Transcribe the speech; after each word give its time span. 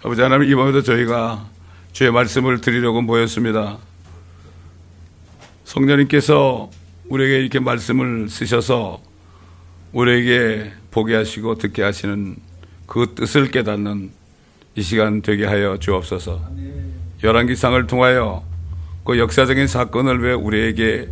아버지 0.00 0.22
하나님 0.22 0.48
이번에도 0.48 0.80
저희가 0.82 1.44
주의 1.92 2.12
말씀을 2.12 2.60
드리려고 2.60 3.02
모였습니다. 3.02 3.78
성령님께서 5.64 6.70
우리에게 7.08 7.40
이렇게 7.40 7.58
말씀을 7.58 8.28
쓰셔서 8.28 9.02
우리에게 9.92 10.70
보게 10.92 11.16
하시고 11.16 11.56
듣게 11.56 11.82
하시는 11.82 12.36
그 12.86 13.12
뜻을 13.16 13.50
깨닫는 13.50 14.12
이 14.76 14.82
시간 14.82 15.20
되게 15.20 15.44
하여 15.46 15.78
주옵소서. 15.78 16.48
열왕기상을 17.24 17.88
통하여 17.88 18.44
그 19.04 19.18
역사적인 19.18 19.66
사건을 19.66 20.22
왜 20.22 20.32
우리에게 20.32 21.08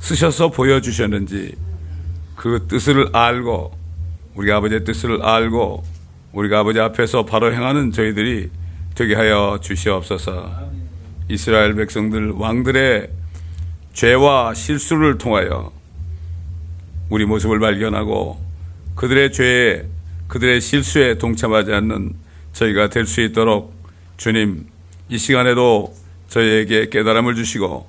쓰셔서 0.00 0.50
보여주셨는지 0.50 1.56
그 2.36 2.66
뜻을 2.68 3.14
알고 3.14 3.76
우리 4.34 4.50
아버지의 4.50 4.84
뜻을 4.84 5.22
알고 5.22 5.93
우리가 6.34 6.60
아버지 6.60 6.80
앞에서 6.80 7.24
바로 7.24 7.52
행하는 7.52 7.92
저희들이 7.92 8.50
되게 8.94 9.14
하여 9.14 9.58
주시옵소서. 9.62 10.50
이스라엘 11.28 11.74
백성들 11.74 12.32
왕들의 12.32 13.08
죄와 13.92 14.54
실수를 14.54 15.16
통하여 15.18 15.72
우리 17.08 17.24
모습을 17.24 17.60
발견하고 17.60 18.44
그들의 18.96 19.32
죄에 19.32 19.84
그들의 20.28 20.60
실수에 20.60 21.16
동참하지 21.18 21.72
않는 21.72 22.12
저희가 22.52 22.88
될 22.88 23.06
수 23.06 23.20
있도록 23.20 23.74
주님 24.16 24.66
이 25.08 25.18
시간에도 25.18 25.94
저희에게 26.28 26.88
깨달음을 26.88 27.34
주시고 27.34 27.88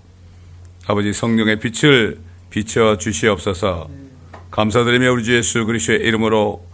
아버지 0.88 1.14
성령의 1.14 1.60
빛을 1.60 2.20
비춰 2.50 2.98
주시옵소서 2.98 3.90
감사드리며 4.52 5.12
우리 5.12 5.24
주 5.24 5.36
예수 5.36 5.66
그리스도의 5.66 6.00
이름으로 6.02 6.65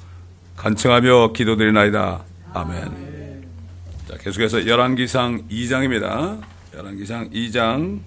간청하며 0.55 1.33
기도드리나이다. 1.33 2.23
아멘. 2.53 3.47
자, 4.07 4.17
계속해서 4.17 4.67
열왕기상 4.67 5.47
2장입니다. 5.49 6.41
열왕기상 6.75 7.29
2장 7.31 7.99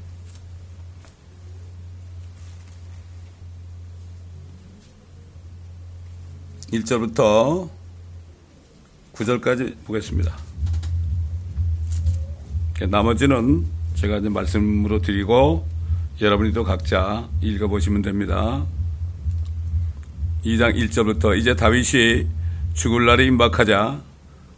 1절부터 6.73 7.69
9절까지 9.15 9.77
보겠습니다. 9.85 10.37
나머지는 12.89 13.65
제가 13.95 14.19
이제 14.19 14.29
말씀으로 14.29 15.01
드리고 15.01 15.67
여러분이 16.21 16.53
또 16.53 16.65
각자 16.65 17.29
읽어보시면 17.41 18.03
됩니다. 18.03 18.67
2장 20.45 20.77
1절부터 20.77 21.39
이제 21.39 21.57
다윗이 21.57 22.27
죽을 22.75 23.07
날이 23.07 23.27
임박하자 23.27 24.01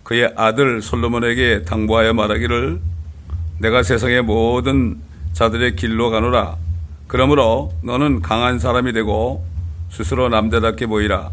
그의 0.02 0.32
아들 0.36 0.82
솔로몬에게 0.82 1.62
당부하여 1.62 2.12
말하기를 2.12 2.80
내가 3.60 3.82
세상의 3.82 4.22
모든 4.22 4.98
자들의 5.32 5.76
길로 5.76 6.10
가노라. 6.10 6.56
그러므로 7.06 7.72
너는 7.82 8.20
강한 8.20 8.58
사람이 8.58 8.92
되고 8.92 9.44
스스로 9.90 10.28
남자답게 10.28 10.86
보이라. 10.86 11.30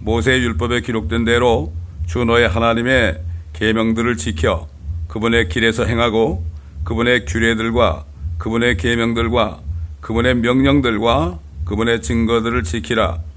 모세의 0.00 0.42
율법에 0.42 0.80
기록된 0.80 1.24
대로 1.24 1.72
주 2.06 2.24
너의 2.24 2.48
하나님의 2.48 3.20
계명들을 3.52 4.16
지켜 4.16 4.68
그분의 5.08 5.48
길에서 5.48 5.84
행하고 5.84 6.44
그분의 6.84 7.24
규례들과 7.26 8.04
그분의 8.38 8.76
계명들과 8.76 9.60
그분의 10.00 10.36
명령들과 10.36 11.38
그분의 11.64 12.02
증거들을 12.02 12.62
지키라. 12.62 13.27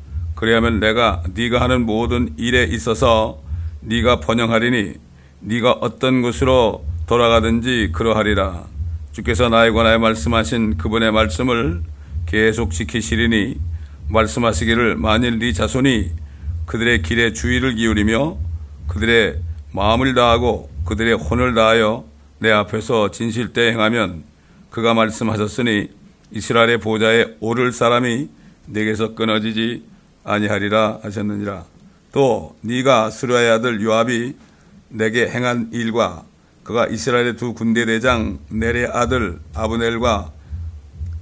그래야면 0.42 0.80
내가 0.80 1.22
네가 1.36 1.62
하는 1.62 1.86
모든 1.86 2.34
일에 2.36 2.64
있어서 2.64 3.44
네가 3.82 4.22
번영하리니 4.22 4.96
네가 5.40 5.74
어떤 5.74 6.24
곳으로 6.24 6.84
돌아가든지 7.06 7.92
그러하리라. 7.94 8.64
주께서 9.12 9.50
나에 9.50 9.70
관하여 9.70 10.00
말씀하신 10.00 10.78
그분의 10.78 11.12
말씀을 11.12 11.84
계속 12.26 12.72
지키시리니 12.72 13.60
말씀하시기를 14.10 14.96
만일 14.96 15.38
네 15.38 15.54
자손이 15.54 16.10
그들의 16.66 17.04
길에 17.04 17.34
주의를 17.34 17.76
기울이며 17.76 18.38
그들의 18.88 19.40
마음을 19.74 20.16
다하고 20.16 20.72
그들의 20.86 21.18
혼을 21.18 21.54
다하여 21.54 22.04
내 22.40 22.50
앞에서 22.50 23.12
진실 23.12 23.54
때 23.54 23.68
행하면 23.68 24.24
그가 24.72 24.96
말씀하셨으니 24.96 25.90
이스라엘의 26.32 26.80
보좌에 26.80 27.36
오를 27.42 27.72
사람이 27.72 28.28
내게서 28.66 29.14
끊어지지 29.14 29.91
아니하리라 30.24 31.00
하셨느니라. 31.04 31.66
또 32.12 32.56
네가 32.62 33.10
수라의 33.10 33.52
아들 33.52 33.82
요압이 33.82 34.36
내게 34.90 35.30
행한 35.30 35.70
일과 35.72 36.24
그가 36.64 36.88
이스라엘의 36.88 37.38
두 37.38 37.54
군대 37.54 37.86
대장 37.86 38.40
네레 38.50 38.88
아들 38.92 39.40
아브넬과 39.54 40.32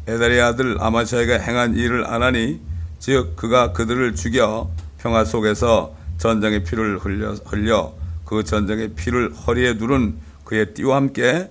에달의 0.08 0.42
아들 0.42 0.78
아마샤이가 0.80 1.36
행한 1.38 1.76
일을 1.76 2.06
안하니 2.06 2.60
즉 3.00 3.36
그가 3.36 3.72
그들을 3.74 4.16
죽여 4.16 4.72
평화 4.98 5.24
속에서 5.24 5.96
전쟁의 6.18 6.64
피를 6.64 6.98
흘려, 6.98 7.34
흘려 7.46 7.94
그 8.26 8.44
전쟁의 8.44 8.96
피를 8.96 9.34
허리에 9.34 9.78
두른 9.78 10.18
그의 10.44 10.74
띠와 10.74 10.98
함께 10.98 11.50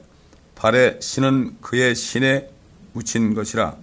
발에 0.55 0.99
신은 1.01 1.57
그의 1.61 1.95
신에 1.95 2.49
묻힌 2.93 3.35
것이라. 3.35 3.77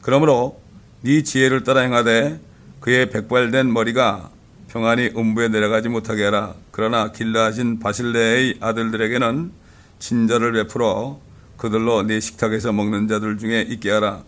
그러므로 0.00 0.60
네 1.02 1.22
지혜를 1.22 1.64
따라 1.64 1.82
행하되 1.82 2.40
그의 2.80 3.10
백발된 3.10 3.72
머리가 3.72 4.30
평안히 4.68 5.10
음부에 5.16 5.48
내려가지 5.48 5.88
못하게 5.88 6.24
하라. 6.24 6.54
그러나 6.70 7.10
길라하신 7.10 7.78
바실레의 7.80 8.58
아들들에게는 8.60 9.50
친절을 9.98 10.52
베풀어 10.52 11.20
그들로 11.56 12.02
네 12.02 12.20
식탁에서 12.20 12.72
먹는 12.72 13.08
자들 13.08 13.38
중에 13.38 13.62
있게 13.62 13.90
하라. 13.90 14.22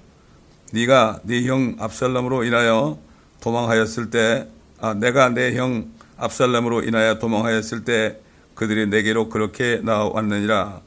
네가 0.73 1.21
네 1.25 1.45
형 1.47 1.77
압살롬으로 1.79 2.45
인하여 2.45 2.99
도망하였을 3.41 4.11
때, 4.11 4.49
아, 4.81 4.95
내가 4.95 5.29
내 5.29 5.55
형 5.55 5.89
압살롬으로 6.17 6.83
인하여 6.83 7.19
도망하였을 7.19 7.85
때 7.85 8.21
그들이 8.55 8.89
내게로 8.89 9.29
그렇게 9.29 9.81
나왔느니라. 9.83 10.81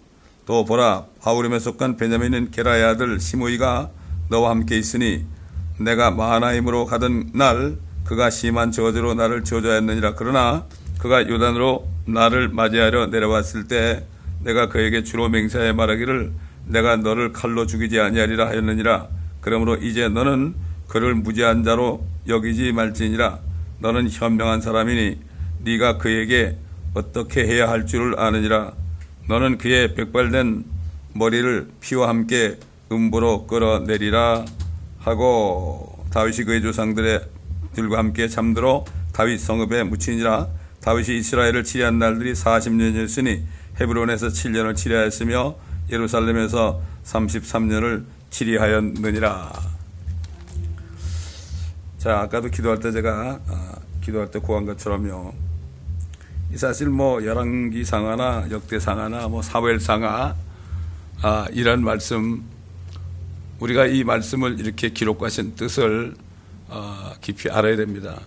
또 0.45 0.65
보라, 0.65 1.05
바울임에 1.21 1.59
속한 1.59 1.95
베냐민인 1.97 2.51
게라의 2.51 2.83
아들 2.83 3.19
시므이가 3.19 3.89
너와 4.29 4.49
함께 4.49 4.77
있으니 4.77 5.25
내가 5.77 6.11
마하나임으로 6.11 6.85
가던 6.85 7.31
날 7.33 7.77
그가 8.05 8.29
심한 8.29 8.71
저주로 8.71 9.13
나를 9.13 9.43
저주하였느니라. 9.43 10.15
그러나 10.15 10.65
그가 10.99 11.27
요단으로 11.27 11.87
나를 12.05 12.49
맞이하려 12.49 13.07
내려왔을 13.07 13.67
때 13.67 14.05
내가 14.41 14.69
그에게 14.69 15.03
주로 15.03 15.29
맹세하여 15.29 15.73
말하기를 15.73 16.31
내가 16.65 16.97
너를 16.97 17.33
칼로 17.33 17.65
죽이지 17.65 17.99
아니하리라 17.99 18.47
하였느니라. 18.47 19.07
그러므로 19.41 19.75
이제 19.75 20.07
너는 20.09 20.55
그를 20.87 21.15
무지한 21.15 21.63
자로 21.63 22.05
여기지 22.27 22.71
말지니라. 22.71 23.39
너는 23.79 24.09
현명한 24.09 24.61
사람이니 24.61 25.19
네가 25.63 25.97
그에게 25.97 26.57
어떻게 26.93 27.45
해야 27.45 27.69
할 27.69 27.85
줄을 27.85 28.19
아느니라. 28.19 28.73
너는 29.27 29.57
그의 29.57 29.95
백발된 29.95 30.65
머리를 31.13 31.67
피와 31.79 32.09
함께 32.09 32.57
음부로 32.91 33.47
끌어내리라 33.47 34.45
하고 35.03 36.05
다윗이 36.11 36.45
그의 36.45 36.61
조상들의 36.61 37.21
들과 37.73 37.97
함께 37.97 38.27
잠들어 38.27 38.85
다윗 39.11 39.39
성읍에 39.39 39.83
묻히니라 39.83 40.47
다윗이 40.81 41.17
이스라엘을 41.19 41.63
치리한 41.63 41.97
날들이 41.99 42.33
40년이었으니 42.33 43.43
헤브론에서 43.79 44.27
7년을 44.27 44.75
치리하였으며 44.75 45.55
예루살렘에서 45.89 46.81
33년을 47.05 48.05
치리하였느니라. 48.29 49.53
자, 51.97 52.19
아까도 52.19 52.49
기도할 52.49 52.79
때 52.79 52.91
제가 52.91 53.39
아, 53.47 53.75
기도할 54.01 54.29
때 54.29 54.39
고한 54.39 54.65
것처럼요. 54.65 55.33
이 56.53 56.57
사실 56.57 56.89
뭐 56.89 57.23
열왕기 57.23 57.85
상하나 57.85 58.45
역대 58.51 58.79
상하나 58.79 59.27
뭐 59.27 59.41
사웰 59.41 59.79
상하 59.79 60.35
아, 61.21 61.47
이런 61.51 61.83
말씀 61.83 62.43
우리가 63.59 63.85
이 63.85 64.03
말씀을 64.03 64.59
이렇게 64.59 64.89
기록하신 64.89 65.55
뜻을 65.55 66.15
어, 66.67 67.13
깊이 67.21 67.49
알아야 67.49 67.75
됩니다. 67.75 68.19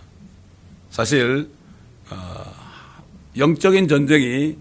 사실 0.89 1.49
어, 2.09 2.53
영적인 3.37 3.87
전쟁이 3.87 4.57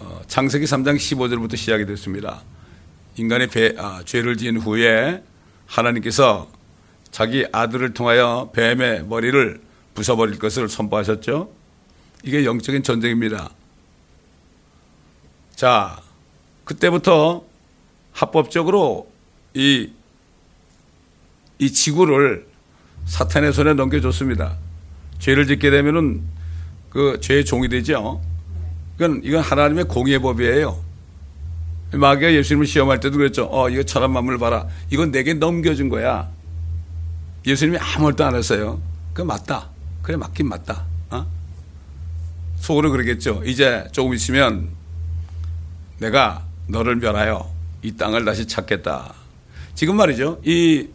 어, 0.00 0.20
창세기 0.26 0.64
3장 0.64 0.96
15절부터 0.96 1.56
시작이 1.56 1.86
됐습니다. 1.86 2.42
인간의 3.16 3.48
배, 3.48 3.74
아, 3.78 4.02
죄를 4.04 4.36
지은 4.36 4.58
후에 4.58 5.22
하나님께서 5.66 6.50
자기 7.10 7.46
아들을 7.52 7.94
통하여 7.94 8.50
뱀의 8.54 9.06
머리를 9.06 9.60
부숴버릴 9.94 10.38
것을 10.38 10.68
선포하셨죠. 10.68 11.52
이게 12.24 12.44
영적인 12.44 12.82
전쟁입니다. 12.82 13.50
자, 15.54 16.00
그때부터 16.64 17.44
합법적으로 18.12 19.11
이, 19.54 19.90
이 21.58 21.72
지구를 21.72 22.46
사탄의 23.06 23.52
손에 23.52 23.74
넘겨줬습니다. 23.74 24.56
죄를 25.18 25.46
짓게 25.46 25.70
되면은 25.70 26.22
그 26.90 27.18
죄의 27.20 27.44
종이 27.44 27.68
되죠. 27.68 28.20
이건 28.96 29.20
이건 29.24 29.42
하나님의 29.42 29.84
공의 29.84 30.18
법이에요. 30.18 30.82
마귀가 31.92 32.32
예수님을 32.32 32.66
시험할 32.66 33.00
때도 33.00 33.18
그랬죠. 33.18 33.48
어, 33.50 33.68
이거 33.68 33.82
천한 33.82 34.12
만물 34.12 34.38
봐라. 34.38 34.66
이건 34.90 35.10
내게 35.10 35.34
넘겨준 35.34 35.88
거야. 35.88 36.30
예수님이 37.46 37.78
아무것도 37.78 38.24
안 38.24 38.34
했어요. 38.34 38.80
그 39.12 39.22
맞다. 39.22 39.68
그래 40.02 40.16
맞긴 40.16 40.48
맞다. 40.48 40.84
어? 41.10 41.26
속으로 42.56 42.90
그러겠죠. 42.90 43.42
이제 43.44 43.84
조금 43.92 44.14
있으면 44.14 44.70
내가 45.98 46.44
너를 46.66 46.96
멸하여 46.96 47.50
이 47.82 47.96
땅을 47.96 48.24
다시 48.24 48.46
찾겠다. 48.46 49.21
지금 49.74 49.96
말이죠. 49.96 50.40
이 50.44 50.88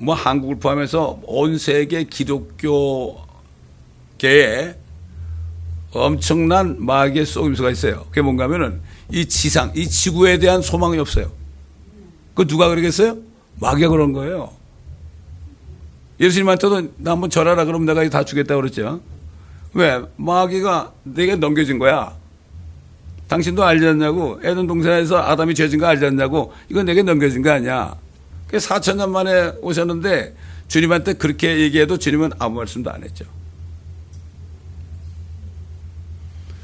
뭐 0.00 0.14
한국을 0.14 0.56
포함해서 0.58 1.20
온 1.24 1.58
세계 1.58 2.04
기독교계에 2.04 3.18
엄청난 5.92 6.76
마귀의 6.84 7.26
속임수가 7.26 7.70
있어요. 7.70 8.04
그게 8.08 8.22
뭔가 8.22 8.44
하면은 8.44 8.80
이 9.10 9.26
지상, 9.26 9.72
이 9.74 9.88
지구에 9.88 10.38
대한 10.38 10.62
소망이 10.62 10.98
없어요. 10.98 11.32
그 12.34 12.46
누가 12.46 12.68
그러겠어요? 12.68 13.16
마귀가 13.60 13.88
그런 13.88 14.12
거예요. 14.12 14.52
예수님한테도 16.20 16.92
나 16.98 17.12
한번 17.12 17.30
절하라 17.30 17.64
그러면 17.64 17.86
내가 17.86 18.08
다 18.08 18.24
주겠다 18.24 18.54
그랬죠. 18.54 19.00
왜? 19.74 20.00
마귀가 20.16 20.92
내게 21.02 21.34
넘겨진 21.34 21.78
거야. 21.78 22.16
당신도 23.26 23.64
알지 23.64 23.86
않냐고. 23.86 24.40
애는 24.44 24.66
동산에서 24.66 25.18
아담이 25.18 25.54
죄진 25.54 25.80
거 25.80 25.86
알지 25.86 26.06
않냐고. 26.06 26.52
이건 26.68 26.86
내게 26.86 27.02
넘겨진 27.02 27.42
거 27.42 27.50
아니야. 27.50 27.96
4천 28.56 28.96
년 28.96 29.12
만에 29.12 29.52
오셨는데 29.60 30.34
주님한테 30.68 31.14
그렇게 31.14 31.60
얘기해도 31.60 31.98
주님은 31.98 32.32
아무 32.38 32.56
말씀도 32.56 32.90
안 32.90 33.02
했죠. 33.02 33.24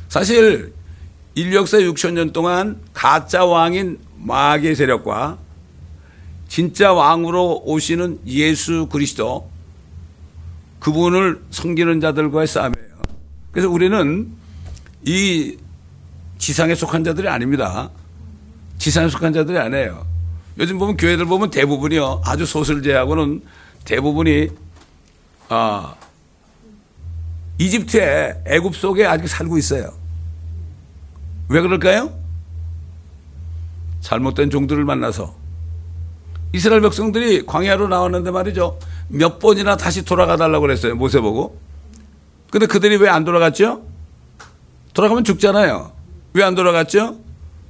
사실 0.09 0.73
인류 1.35 1.57
역사 1.57 1.79
6천 1.79 2.13
년 2.13 2.33
동안 2.33 2.81
가짜 2.93 3.45
왕인 3.45 3.99
마귀의 4.19 4.77
세력과 4.77 5.39
진짜 6.49 6.93
왕으로 6.93 7.63
오시는 7.65 8.21
예수 8.27 8.87
그리스도 8.91 9.51
그분을 10.79 11.43
섬기는 11.51 12.01
자들과의 12.01 12.47
싸움이에요. 12.47 12.95
그래서 13.51 13.69
우리는 13.69 14.31
이 15.05 15.57
지상에 16.39 16.75
속한 16.75 17.05
자들이 17.05 17.27
아닙니다. 17.29 17.91
지상에 18.79 19.09
속한 19.09 19.33
자들이 19.33 19.59
아니에요. 19.59 20.14
요즘 20.59 20.79
보면 20.79 20.97
교회들 20.97 21.25
보면 21.27 21.51
대부분이요 21.51 22.23
아주 22.25 22.47
소설제하고는 22.47 23.43
대부분이 23.85 24.49
아 25.49 25.95
이집트의 27.59 28.43
애굽 28.47 28.75
속에 28.77 29.05
아직 29.05 29.29
살고 29.29 29.59
있어요. 29.59 29.93
왜 31.49 31.61
그럴까요? 31.61 32.13
잘못된 34.01 34.51
종들을 34.51 34.85
만나서 34.85 35.35
이스라엘 36.53 36.81
백성들이 36.83 37.47
광야로 37.47 37.89
나왔는데 37.89 38.31
말이죠. 38.31 38.79
몇 39.09 39.39
번이나 39.39 39.77
다시 39.77 40.05
돌아가 40.05 40.37
달라고 40.37 40.63
그랬어요. 40.63 40.95
모세 40.95 41.21
보고. 41.21 41.59
근데 42.51 42.67
그들이 42.67 42.97
왜 42.97 43.09
안 43.09 43.25
돌아갔죠? 43.25 43.83
돌아가면 44.95 45.25
죽잖아요. 45.25 45.93
왜 46.35 46.43
안 46.45 46.55
돌아갔죠? 46.55 47.19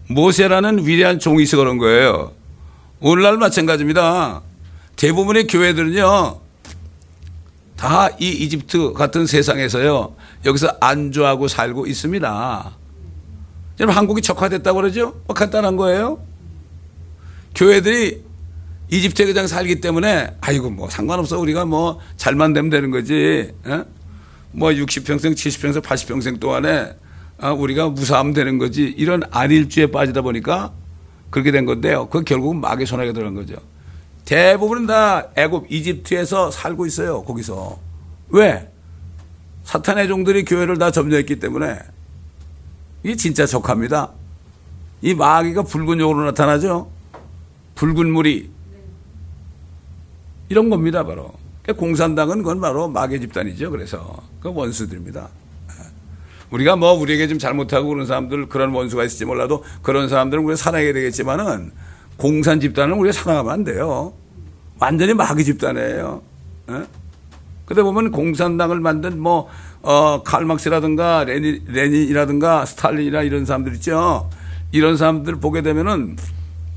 모세라는 0.08 0.86
위대한 0.86 1.18
종이 1.18 1.42
있어 1.44 1.56
그런 1.56 1.78
거예요. 1.78 2.32
오늘날 3.06 3.36
마찬가지입니다. 3.36 4.40
대부분의 4.96 5.46
교회들은요, 5.46 6.40
다 7.76 8.08
이 8.18 8.30
이집트 8.30 8.94
같은 8.94 9.26
세상에서요, 9.26 10.16
여기서 10.46 10.78
안주하고 10.80 11.46
살고 11.46 11.84
있습니다. 11.86 12.70
여러분, 13.80 13.94
한국이 13.94 14.22
적화됐다고 14.22 14.76
그러죠? 14.80 15.20
뭐 15.26 15.34
간단한 15.34 15.76
거예요. 15.76 16.18
교회들이 17.54 18.22
이집트에 18.90 19.26
그냥 19.26 19.48
살기 19.48 19.82
때문에, 19.82 20.36
아이고, 20.40 20.70
뭐 20.70 20.88
상관없어. 20.88 21.38
우리가 21.38 21.66
뭐 21.66 22.00
잘만 22.16 22.54
되면 22.54 22.70
되는 22.70 22.90
거지. 22.90 23.52
에? 23.66 23.82
뭐 24.52 24.70
60평생, 24.70 25.34
70평생, 25.34 25.82
80평생 25.82 26.40
동안에 26.40 26.96
아, 27.36 27.50
우리가 27.52 27.90
무사하면 27.90 28.32
되는 28.32 28.56
거지. 28.56 28.84
이런 28.96 29.24
안일주에 29.30 29.88
빠지다 29.88 30.22
보니까 30.22 30.72
그렇게 31.34 31.50
된 31.50 31.64
건데요. 31.64 32.08
그 32.10 32.22
결국은 32.22 32.60
마귀 32.60 32.86
손에 32.86 33.12
들어간 33.12 33.34
거죠. 33.34 33.56
대부분은 34.24 34.86
다 34.86 35.30
애굽 35.34 35.66
이집트에서 35.68 36.52
살고 36.52 36.86
있어요. 36.86 37.24
거기서. 37.24 37.76
왜? 38.28 38.70
사탄의 39.64 40.06
종들이 40.06 40.44
교회를 40.44 40.78
다 40.78 40.92
점령했기 40.92 41.40
때문에 41.40 41.76
이게 43.02 43.16
진짜 43.16 43.46
적합니다. 43.46 44.12
이 45.02 45.12
마귀가 45.12 45.64
붉은 45.64 45.98
용으로 45.98 46.24
나타나죠. 46.26 46.88
붉은 47.74 48.12
물이 48.12 48.48
이런 50.50 50.70
겁니다, 50.70 51.02
바로. 51.02 51.32
공산당은 51.76 52.44
그건 52.44 52.60
바로 52.60 52.86
마귀 52.86 53.18
집단이죠. 53.18 53.72
그래서 53.72 54.22
그 54.38 54.54
원수들입니다. 54.54 55.28
우리가 56.54 56.76
뭐 56.76 56.92
우리에게 56.92 57.26
좀 57.26 57.38
잘못하고 57.38 57.88
그런 57.88 58.06
사람들 58.06 58.48
그런 58.48 58.70
원수가 58.70 59.04
있을지 59.04 59.24
몰라도 59.24 59.64
그런 59.82 60.08
사람들은 60.08 60.44
우리가 60.44 60.56
사랑해야 60.56 60.92
되겠지만은 60.92 61.72
공산 62.16 62.60
집단은 62.60 62.96
우리가 62.96 63.12
사랑하면 63.12 63.52
안 63.52 63.64
돼요. 63.64 64.12
완전히 64.78 65.14
마귀 65.14 65.44
집단이에요. 65.44 66.22
예? 66.70 66.84
근데 67.66 67.82
보면 67.82 68.12
공산당을 68.12 68.78
만든 68.78 69.20
뭐, 69.20 69.48
어, 69.82 70.22
칼막스라든가 70.22 71.24
레니, 71.24 71.62
레닌이라든가 71.66 72.66
스탈린이나 72.66 73.22
이런 73.22 73.44
사람들 73.44 73.74
있죠. 73.74 74.30
이런 74.70 74.96
사람들 74.96 75.36
보게 75.36 75.62
되면은 75.62 76.16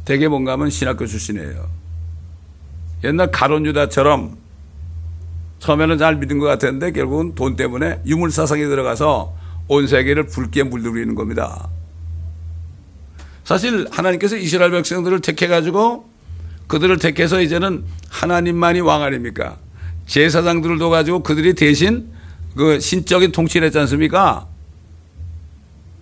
되게 0.06 0.28
뭔가 0.28 0.54
하면 0.54 0.72
신학교 0.72 1.06
출신이에요. 1.06 1.68
옛날 3.04 3.30
가론유다처럼 3.30 4.38
처음에는 5.60 5.98
잘 6.00 6.16
믿은 6.16 6.40
것 6.40 6.48
같았는데 6.48 6.94
결국은 6.94 7.36
돈 7.36 7.56
때문에 7.56 8.02
유물사상에 8.08 8.66
들어가서 8.66 9.36
온 9.68 9.88
세계를 9.88 10.28
붉게 10.28 10.64
물들이는 10.64 11.16
겁니다. 11.16 11.70
사실 13.44 13.88
하나님께서 13.90 14.36
이스라엘 14.36 14.72
백성들을 14.72 15.22
택해가지고 15.22 16.10
그들을 16.68 16.98
택해서 16.98 17.42
이제는 17.42 17.86
하나님만이 18.10 18.82
왕 18.82 19.04
아닙니까? 19.04 19.58
제사장들을 20.06 20.80
둬가지고 20.80 21.24
그들이 21.24 21.54
대신 21.54 22.10
그 22.56 22.80
신적인 22.80 23.32
통치를 23.32 23.68
했지 23.68 23.80
않습니까? 23.80 24.48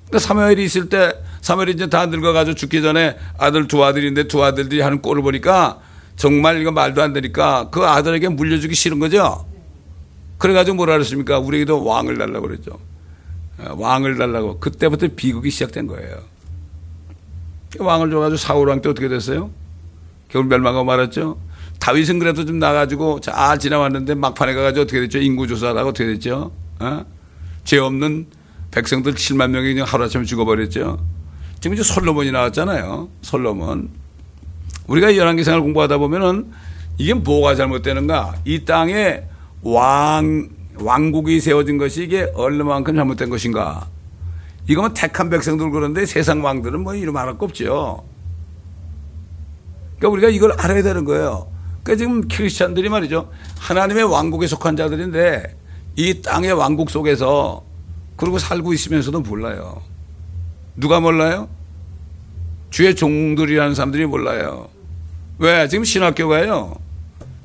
그러니까 0.07 0.19
사무엘이 0.19 0.63
있을 0.63 0.89
때 0.89 1.13
사무엘이 1.41 1.73
이제 1.73 1.87
다 1.87 2.05
늙어가지고 2.07 2.55
죽기 2.55 2.81
전에 2.81 3.17
아들 3.37 3.67
두 3.67 3.83
아들인데 3.83 4.27
두 4.27 4.43
아들들이 4.43 4.81
하는 4.81 5.01
꼴을 5.01 5.21
보니까 5.21 5.79
정말 6.15 6.61
이거 6.61 6.71
말도 6.71 7.01
안 7.01 7.13
되니까 7.13 7.69
그 7.69 7.85
아들에게 7.85 8.29
물려주기 8.29 8.73
싫은 8.73 8.99
거죠. 8.99 9.45
그래가지고 10.37 10.77
뭐라 10.77 10.93
그랬습니까? 10.93 11.39
우리에게도 11.39 11.83
왕을 11.83 12.17
달라고 12.17 12.47
그랬죠. 12.47 12.79
어, 13.59 13.75
왕을 13.77 14.17
달라고. 14.17 14.59
그때부터 14.59 15.07
비극이 15.15 15.49
시작된 15.49 15.87
거예요. 15.87 16.17
왕을 17.79 18.09
줘가지고 18.09 18.37
사울 18.37 18.69
왕 18.69 18.81
때 18.81 18.89
어떻게 18.89 19.07
됐어요? 19.07 19.49
결국 20.29 20.49
멸망하고 20.49 20.85
말았죠. 20.85 21.37
다윗은 21.79 22.19
그래도 22.19 22.45
좀 22.45 22.57
나가지고 22.59 23.19
잘 23.19 23.59
지나왔는데 23.59 24.15
막판에 24.15 24.53
가가지고 24.53 24.83
어떻게 24.83 25.01
됐죠? 25.01 25.19
인구조사하고 25.19 25.89
어떻게 25.89 26.05
됐죠? 26.07 26.51
어? 26.79 27.05
죄 27.63 27.77
없는 27.77 28.27
백성들 28.71 29.13
7만 29.13 29.49
명이 29.49 29.73
그냥 29.73 29.87
하루아침에 29.87 30.23
죽어버렸죠. 30.25 30.97
지금 31.59 31.73
이제 31.75 31.83
솔로몬이 31.83 32.31
나왔잖아요. 32.31 33.09
솔로몬. 33.21 33.89
우리가 34.87 35.15
열왕기생을 35.15 35.61
공부하다 35.61 35.97
보면은 35.97 36.51
이게 36.97 37.13
뭐가 37.13 37.55
잘못되는가? 37.55 38.35
이 38.45 38.63
땅에 38.65 39.23
왕, 39.61 40.49
왕국이 40.79 41.39
세워진 41.39 41.77
것이 41.77 42.03
이게 42.03 42.31
얼마만큼 42.35 42.95
잘못된 42.95 43.29
것인가? 43.29 43.87
이거면 44.67 44.93
택한 44.93 45.29
백성들 45.29 45.69
그런데 45.69 46.05
세상 46.05 46.43
왕들은 46.43 46.81
뭐 46.81 46.95
이름 46.95 47.17
하나 47.17 47.35
없죠. 47.37 48.03
그러니까 49.97 50.09
우리가 50.09 50.29
이걸 50.29 50.53
알아야 50.53 50.83
되는 50.83 51.05
거예요. 51.05 51.47
그러니까 51.83 51.95
지금 51.95 52.27
크리스찬들이 52.27 52.89
말이죠. 52.89 53.29
하나님의 53.59 54.03
왕국에 54.05 54.47
속한 54.47 54.75
자들인데 54.75 55.57
이 55.97 56.21
땅의 56.21 56.53
왕국 56.53 56.89
속에서 56.89 57.63
그러고 58.15 58.39
살고 58.39 58.73
있으면서도 58.73 59.21
몰라요. 59.21 59.81
누가 60.75 60.99
몰라요? 60.99 61.47
주의 62.69 62.93
종들이라는 62.95 63.75
사람들이 63.75 64.05
몰라요. 64.05 64.67
왜? 65.37 65.67
지금 65.67 65.83
신학교가요. 65.83 66.75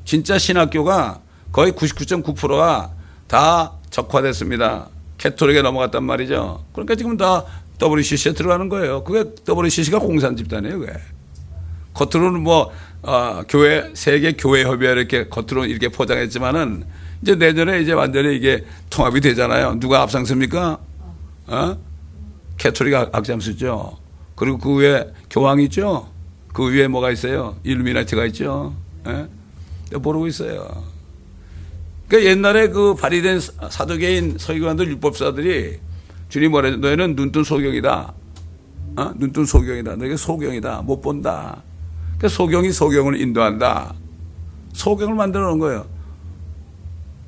진짜 0.05 0.39
신학교가 0.39 1.21
거의 1.53 1.73
99.9%가 1.73 2.91
다 3.31 3.71
적화됐습니다. 3.91 4.89
캐톨릭에 5.17 5.63
넘어갔단 5.63 6.03
말이죠. 6.03 6.65
그러니까 6.73 6.97
지금 6.97 7.17
다 7.17 7.45
WCC에 7.81 8.33
들어가는 8.33 8.69
거예요. 8.69 9.05
그게 9.05 9.31
WCC가 9.49 10.01
공산 10.01 10.37
집단이에요, 10.37 10.81
그게. 10.81 10.93
겉으로는 11.95 12.41
뭐, 12.41 12.73
어, 13.03 13.43
교회, 13.49 13.89
세계 13.95 14.33
교회 14.33 14.65
협의회 14.65 14.93
이렇게 14.93 15.29
겉으로 15.29 15.65
이렇게 15.65 15.89
포장했지만은 15.89 16.85
이제 17.23 17.37
내년에 17.37 17.81
이제 17.81 17.93
완전히 17.93 18.35
이게 18.35 18.65
통합이 18.91 19.21
되잖아요. 19.21 19.79
누가 19.79 20.03
앞장섭니까? 20.03 20.79
어? 21.47 21.79
캐톨릭 22.59 22.95
앞장서죠. 23.13 23.97
그리고 24.35 24.59
그 24.59 24.77
위에 24.77 25.07
교황이 25.31 25.65
있죠. 25.65 26.09
그 26.53 26.69
위에 26.73 26.89
뭐가 26.89 27.13
있어요? 27.13 27.57
일루미나티가 27.63 28.25
있죠. 28.27 28.75
예? 29.07 29.29
모르고 29.97 30.27
있어요. 30.27 30.90
그러니까 32.11 32.29
옛날에 32.29 32.69
그 32.71 32.95
발의된 32.97 33.39
사도계인 33.71 34.37
서기관들 34.37 34.89
율법사들이 34.89 35.79
주님 36.29 36.51
뭐래 36.51 36.73
너희는 36.73 37.15
눈뜬 37.15 37.45
소경이다. 37.45 38.13
어? 38.97 39.13
눈뜬 39.17 39.45
소경이다. 39.45 39.95
너희가 39.95 40.17
소경이다. 40.17 40.83
못 40.83 41.01
본다. 41.01 41.63
그러니까 42.19 42.29
소경이 42.29 42.73
소경을 42.73 43.21
인도한다. 43.21 43.95
소경을 44.73 45.15
만들어 45.15 45.47
놓은 45.51 45.61
거예요. 45.61 45.87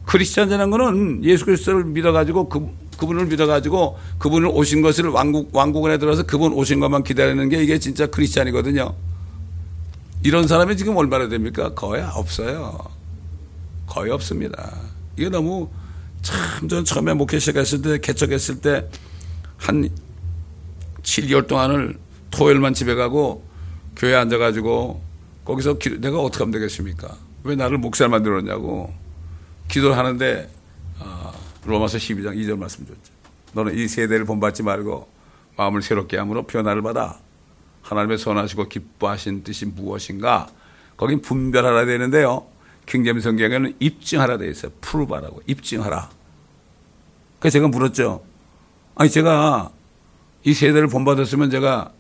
크리스찬이라는 0.06 0.70
거는 0.72 1.24
예수 1.24 1.44
그리스도를 1.44 1.84
믿어가지고 1.84 2.48
그, 2.48 2.68
그분을 2.98 3.26
믿어가지고 3.26 3.98
그분을 4.18 4.48
오신 4.48 4.82
것을 4.82 5.06
왕국, 5.10 5.50
왕국 5.54 5.86
안에 5.86 5.98
들어서 5.98 6.24
그분 6.24 6.52
오신 6.52 6.80
것만 6.80 7.04
기다리는 7.04 7.48
게 7.48 7.62
이게 7.62 7.78
진짜 7.78 8.08
크리스찬이거든요. 8.08 8.92
이런 10.24 10.48
사람이 10.48 10.76
지금 10.76 10.96
얼마나 10.96 11.28
됩니까? 11.28 11.72
거의 11.72 12.02
없어요. 12.02 13.01
거의 13.92 14.10
없습니다. 14.10 14.74
이게 15.18 15.28
너무 15.28 15.68
참, 16.22 16.66
전 16.66 16.82
처음에 16.82 17.12
목회 17.12 17.38
시작했을 17.38 17.82
때, 17.82 17.98
개척했을 17.98 18.62
때, 18.62 18.88
한 19.58 19.90
7개월 21.02 21.46
동안을 21.46 21.98
토요일만 22.30 22.72
집에 22.72 22.94
가고 22.94 23.44
교회 23.94 24.14
앉아가지고 24.14 25.02
거기서 25.44 25.76
기, 25.76 26.00
내가 26.00 26.20
어떻게 26.20 26.42
하면 26.42 26.52
되겠습니까? 26.52 27.14
왜 27.44 27.54
나를 27.54 27.76
목사를 27.76 28.08
만들었냐고 28.08 28.90
기도를 29.68 29.98
하는데, 29.98 30.48
아, 30.98 31.32
로마서 31.66 31.98
12장 31.98 32.34
2절 32.34 32.56
말씀 32.56 32.86
줬죠. 32.86 33.12
너는 33.52 33.76
이 33.76 33.88
세대를 33.88 34.24
본받지 34.24 34.62
말고 34.62 35.06
마음을 35.58 35.82
새롭게 35.82 36.16
함으로 36.16 36.44
변화를 36.44 36.80
받아. 36.80 37.18
하나님의 37.82 38.16
선하시고 38.16 38.68
기뻐하신 38.68 39.44
뜻이 39.44 39.66
무엇인가? 39.66 40.48
거긴 40.96 41.20
분별하라 41.20 41.84
되는데요. 41.84 42.51
킹제임 42.86 43.20
성경에는 43.20 43.76
입증하라 43.78 44.38
되어 44.38 44.50
있어요. 44.50 44.72
프루바라고 44.80 45.42
입증하라. 45.46 46.10
그래서 47.38 47.52
제가 47.54 47.68
물었죠. 47.68 48.22
아니 48.94 49.10
제가 49.10 49.70
이 50.44 50.52
세대를 50.54 50.88
본받았으면 50.88 51.50
제가 51.50 51.92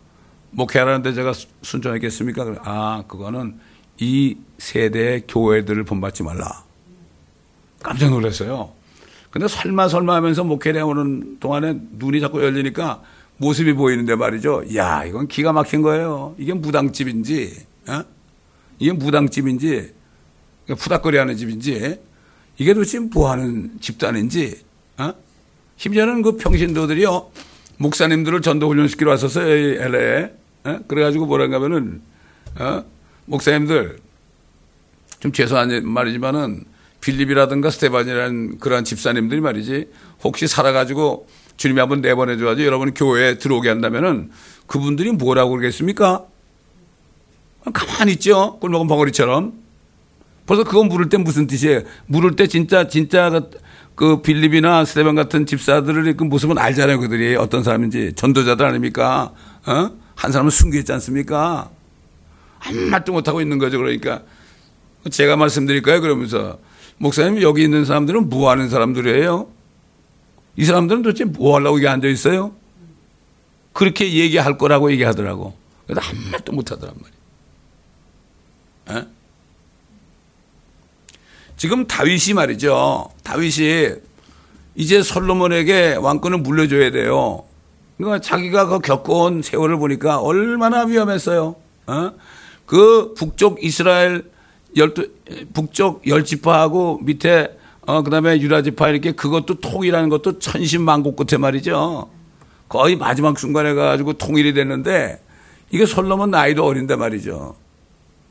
목회하라는데 0.50 1.14
제가 1.14 1.32
순종했겠습니까? 1.62 2.56
아 2.64 3.04
그거는 3.08 3.58
이 3.98 4.36
세대의 4.58 5.24
교회들을 5.28 5.84
본받지 5.84 6.22
말라. 6.22 6.64
깜짝 7.82 8.10
놀랐어요. 8.10 8.72
근데 9.30 9.48
설마 9.48 9.88
설마 9.88 10.14
하면서 10.14 10.44
목회를 10.44 10.80
해오는 10.80 11.38
동안에 11.40 11.80
눈이 11.92 12.20
자꾸 12.20 12.42
열리니까 12.42 13.02
모습이 13.38 13.72
보이는데 13.72 14.14
말이죠. 14.14 14.64
야, 14.76 15.04
이건 15.04 15.26
기가 15.26 15.52
막힌 15.52 15.82
거예요. 15.82 16.34
이게 16.38 16.52
무당집인지, 16.52 17.66
어? 17.88 18.04
이게 18.78 18.92
무당집인지, 18.92 19.94
푸닥거리 20.76 21.16
하는 21.16 21.36
집인지, 21.36 21.98
이게 22.58 22.74
도대체 22.74 22.98
뭐 22.98 23.30
하는 23.30 23.72
집단인지, 23.80 24.60
어? 24.98 25.14
심지어는 25.76 26.22
그 26.22 26.36
평신도들이요, 26.36 27.30
목사님들을 27.78 28.42
전도 28.42 28.68
훈련시키러 28.68 29.10
왔었어요, 29.10 29.46
LA에. 29.46 30.30
어? 30.64 30.78
그래가지고 30.86 31.26
뭐란가 31.26 31.56
하면은, 31.56 32.02
어? 32.58 32.84
목사님들, 33.26 33.98
좀 35.20 35.32
죄송한 35.32 35.86
말이지만은, 35.86 36.64
빌립이라든가 37.00 37.70
스테반이라는 37.70 38.58
그러한 38.58 38.84
집사님들이 38.84 39.40
말이지, 39.40 39.88
혹시 40.22 40.46
살아가지고 40.46 41.26
주님이 41.56 41.80
한번 41.80 42.00
내보내줘가지고 42.00 42.66
여러분 42.66 42.94
교회에 42.94 43.38
들어오게 43.38 43.68
한다면은 43.68 44.30
그분들이 44.66 45.12
뭐라고 45.12 45.50
그러겠습니까? 45.50 46.26
가만히 47.72 48.12
있죠. 48.12 48.58
꿀먹은 48.60 48.86
벙어리처럼. 48.86 49.61
벌써 50.46 50.64
그거 50.64 50.84
물을 50.84 51.08
때 51.08 51.16
무슨 51.16 51.46
뜻이에요? 51.46 51.82
물을 52.06 52.36
때 52.36 52.46
진짜, 52.46 52.88
진짜 52.88 53.30
그, 53.30 53.50
그 53.94 54.22
빌립이나 54.22 54.84
스테반 54.84 55.14
같은 55.14 55.46
집사들의 55.46 56.16
그 56.16 56.24
모습은 56.24 56.58
알잖아요. 56.58 56.98
그들이 57.00 57.36
어떤 57.36 57.62
사람인지. 57.62 58.14
전도자들 58.16 58.64
아닙니까? 58.66 59.32
어? 59.66 59.90
한 60.14 60.32
사람은 60.32 60.50
숨겨있지 60.50 60.92
않습니까? 60.92 61.70
아무 62.60 62.80
말도 62.86 63.12
못 63.12 63.28
하고 63.28 63.40
있는 63.40 63.58
거죠. 63.58 63.78
그러니까. 63.78 64.22
제가 65.10 65.36
말씀드릴까요? 65.36 66.00
그러면서. 66.00 66.58
목사님 66.98 67.42
여기 67.42 67.64
있는 67.64 67.84
사람들은 67.84 68.28
뭐 68.28 68.50
하는 68.50 68.68
사람들이에요? 68.68 69.48
이 70.56 70.64
사람들은 70.64 71.02
도대체 71.02 71.24
뭐 71.24 71.56
하려고 71.56 71.76
여기 71.78 71.88
앉아 71.88 72.06
있어요? 72.08 72.54
그렇게 73.72 74.12
얘기할 74.12 74.58
거라고 74.58 74.92
얘기하더라고. 74.92 75.56
그래도 75.86 76.00
한마디도 76.00 76.52
못 76.52 76.70
하더란 76.70 76.94
말이에요. 78.86 79.00
에? 79.00 79.21
지금 81.62 81.86
다윗이 81.86 82.34
말이죠. 82.34 83.08
다윗이 83.22 83.90
이제 84.74 85.00
솔로몬에게 85.00 85.94
왕권을 85.94 86.38
물려줘야 86.38 86.90
돼요. 86.90 87.44
그러니까 87.96 88.20
자기가 88.20 88.66
그 88.66 88.80
겪어온 88.80 89.42
세월을 89.42 89.76
보니까 89.76 90.18
얼마나 90.18 90.82
위험했어요. 90.82 91.54
어? 91.86 92.12
그 92.66 93.14
북쪽 93.16 93.62
이스라엘 93.62 94.24
열두, 94.76 95.08
북쪽 95.54 96.04
열 96.08 96.24
지파하고 96.24 96.98
밑에 97.04 97.56
어, 97.82 98.02
그 98.02 98.10
다음에 98.10 98.40
유라 98.40 98.62
지파 98.62 98.88
이렇게 98.88 99.12
그것도 99.12 99.60
통일하는 99.60 100.08
것도 100.08 100.40
천신만고 100.40 101.14
끝에 101.14 101.38
말이죠. 101.38 102.10
거의 102.68 102.96
마지막 102.96 103.38
순간에 103.38 103.74
가지고 103.74 104.14
통일이 104.14 104.52
됐는데 104.52 105.22
이게 105.70 105.86
솔로몬 105.86 106.32
나이도 106.32 106.64
어린데 106.64 106.96
말이죠. 106.96 107.54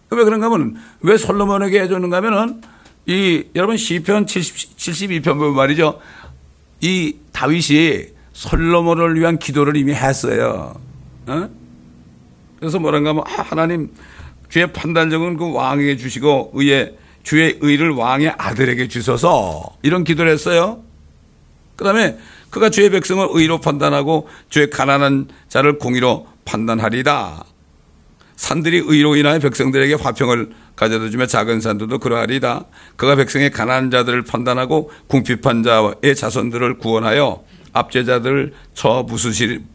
왜 0.09 0.23
그런가 0.25 0.47
하면 0.47 0.75
왜 1.00 1.15
솔로몬에게 1.15 1.79
해줬는가 1.83 2.17
하면은 2.17 2.61
이 3.05 3.43
여러분 3.55 3.77
시편 3.77 4.27
70, 4.27 4.77
72편 4.77 5.38
보면 5.38 5.55
말이죠. 5.55 6.00
이 6.81 7.15
다윗이 7.31 8.08
솔로몬을 8.34 9.20
위한 9.20 9.38
기도를 9.38 9.75
이미 9.75 9.93
했어요. 9.93 10.75
어? 11.27 11.50
그래서 12.60 12.79
뭐란가 12.79 13.10
하면 13.10 13.24
아, 13.25 13.41
하나님 13.41 13.91
주의 14.50 14.72
판단적은 14.72 15.38
그 15.38 15.51
왕에게 15.51 15.98
주시고 15.98 16.51
의의 16.53 16.96
주의 17.24 17.58
의를 17.62 17.91
왕의 17.91 18.34
아들에게 18.38 18.88
주셔서 18.88 19.77
이런 19.81 20.03
기도를 20.03 20.31
했어요. 20.31 20.84
그 21.75 21.86
다음에 21.86 22.17
그가 22.50 22.70
주의 22.70 22.89
백성을 22.89 23.25
의로 23.31 23.60
판단하고 23.60 24.27
주의 24.50 24.70
가난한 24.70 25.29
자를 25.48 25.77
공의로 25.77 26.27
판단하리다. 26.46 27.46
산들이 28.41 28.81
의로 28.83 29.15
인하여 29.15 29.38
백성들에게 29.38 29.93
화평을 29.93 30.50
가져다 30.75 31.12
주며 31.12 31.27
작은 31.27 31.62
산들도 31.62 32.00
그러하리다. 32.00 32.65
그가 32.95 33.15
백성의 33.15 33.51
가난한 33.51 33.91
자들을 33.91 34.24
판단하고 34.24 34.89
궁핍한 35.05 35.62
자의 35.62 36.15
자손들을 36.15 36.79
구원하여 36.79 37.43
압제자들을 37.71 38.53
쳐 38.74 39.05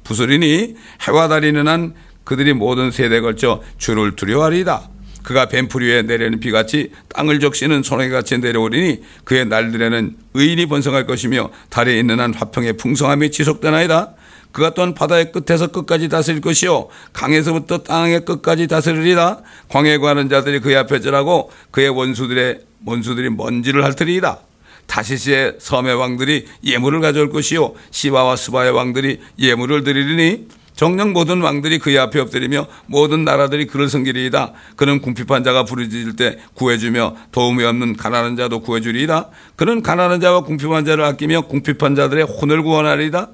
부수리니 0.02 0.74
해와 1.02 1.28
달이는 1.28 1.68
한 1.68 1.94
그들이 2.24 2.54
모든 2.54 2.90
세대에 2.90 3.20
걸쳐 3.20 3.62
주를 3.78 4.16
두려워하리다. 4.16 4.90
그가 5.22 5.46
뱀풀 5.46 5.84
위에 5.84 6.02
내리는 6.02 6.40
비같이 6.40 6.90
땅을 7.14 7.38
적시는 7.38 7.84
소나기같이 7.84 8.38
내려오리니 8.38 9.00
그의 9.22 9.46
날들에는 9.46 10.16
의인이 10.34 10.66
번성할 10.66 11.06
것이며 11.06 11.50
달에 11.70 11.96
있는 11.96 12.18
한 12.18 12.34
화평의 12.34 12.78
풍성함이 12.78 13.30
지속되나이다. 13.30 14.14
그가 14.52 14.74
또한 14.74 14.94
바다의 14.94 15.32
끝에서 15.32 15.68
끝까지 15.68 16.08
다스릴 16.08 16.40
것이요 16.40 16.88
강에서부터 17.12 17.78
땅의 17.78 18.24
끝까지 18.24 18.68
다스리리다. 18.68 19.42
광해 19.68 19.98
가는 19.98 20.28
자들이 20.28 20.60
그의 20.60 20.76
앞에 20.76 21.00
절하고 21.00 21.50
그의 21.70 21.88
원수들의 21.90 22.60
원수들이 22.84 23.30
먼지를 23.30 23.84
핥으리이다. 23.84 24.38
다시스의 24.86 25.56
섬의 25.58 25.94
왕들이 25.94 26.46
예물을 26.64 27.00
가져올 27.00 27.30
것이요 27.30 27.74
시바와 27.90 28.36
스바의 28.36 28.70
왕들이 28.70 29.20
예물을 29.38 29.84
드리리니 29.84 30.46
정녕 30.76 31.14
모든 31.14 31.40
왕들이 31.40 31.78
그의 31.78 31.98
앞에 31.98 32.20
엎드리며 32.20 32.66
모든 32.86 33.24
나라들이 33.24 33.66
그를 33.66 33.88
섬기리이다. 33.88 34.52
그는 34.76 35.00
궁핍한 35.00 35.42
자가 35.42 35.64
부르짖을 35.64 36.16
때 36.16 36.38
구해주며 36.54 37.16
도움이 37.32 37.64
없는 37.64 37.96
가난한 37.96 38.36
자도 38.36 38.60
구해주리이다. 38.60 39.30
그는 39.56 39.82
가난한 39.82 40.20
자와 40.20 40.42
궁핍한 40.42 40.84
자를 40.84 41.04
아끼며 41.04 41.42
궁핍한 41.42 41.94
자들의 41.96 42.24
혼을 42.24 42.62
구원하리이다. 42.62 43.30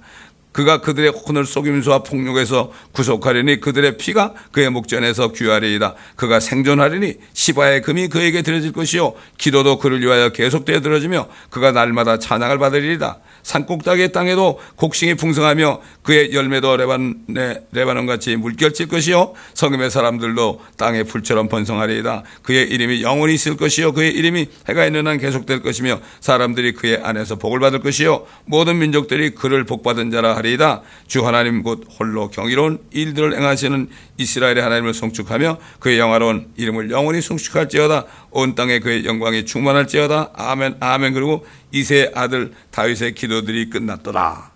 그가 0.52 0.80
그들의 0.80 1.10
혼을 1.10 1.46
속임수와 1.46 2.02
폭력에서 2.02 2.72
구속하리니 2.92 3.60
그들의 3.60 3.96
피가 3.96 4.34
그의 4.52 4.70
목전에서 4.70 5.32
귀하리이다. 5.32 5.94
그가 6.16 6.40
생존하리니 6.40 7.16
시바의 7.32 7.82
금이 7.82 8.08
그에게 8.08 8.42
들어질 8.42 8.72
것이요 8.72 9.14
기도도 9.38 9.78
그를 9.78 10.00
위하여 10.00 10.28
계속되어 10.28 10.80
들어지며 10.80 11.28
그가 11.50 11.72
날마다 11.72 12.18
찬양을 12.18 12.58
받으리이다. 12.58 13.18
산꼭대기의 13.42 14.12
땅에도 14.12 14.60
곡식이 14.76 15.14
풍성하며 15.14 15.80
그의 16.02 16.32
열매도 16.32 16.76
레반, 16.76 17.22
네, 17.26 17.60
레바논 17.72 18.06
같이 18.06 18.36
물결칠 18.36 18.88
것이요 18.88 19.34
성금의 19.54 19.90
사람들도 19.90 20.60
땅의 20.76 21.04
풀처럼 21.04 21.48
번성하리이다. 21.48 22.22
그의 22.42 22.68
이름이 22.68 23.02
영원히 23.02 23.34
있을 23.34 23.56
것이요 23.56 23.92
그의 23.92 24.12
이름이 24.12 24.48
해가 24.68 24.86
있는 24.86 25.06
한 25.06 25.18
계속될 25.18 25.62
것이며 25.62 26.00
사람들이 26.20 26.72
그의 26.72 27.00
안에서 27.02 27.36
복을 27.36 27.60
받을 27.60 27.80
것이요 27.80 28.26
모든 28.44 28.78
민족들이 28.78 29.30
그를 29.30 29.64
복받은 29.64 30.10
자라 30.10 30.36
하리이다. 30.36 30.82
주 31.06 31.26
하나님 31.26 31.62
곧 31.62 31.86
홀로 31.98 32.30
경이로운 32.30 32.80
일들을 32.90 33.36
행하시는 33.36 33.88
이스라엘의 34.18 34.62
하나님을 34.62 34.94
송축하며 34.94 35.58
그의 35.78 35.98
영화로운 35.98 36.48
이름을 36.56 36.90
영원히 36.90 37.20
송축할지어다. 37.20 38.06
온 38.30 38.54
땅에 38.54 38.78
그의 38.78 39.04
영광이 39.04 39.44
충만할지어다. 39.44 40.30
아멘 40.34 40.76
아멘 40.80 41.12
그리고 41.12 41.46
이세의 41.72 42.12
아들 42.14 42.54
다윗의 42.70 43.14
기도들이 43.14 43.70
끝났더라. 43.70 44.52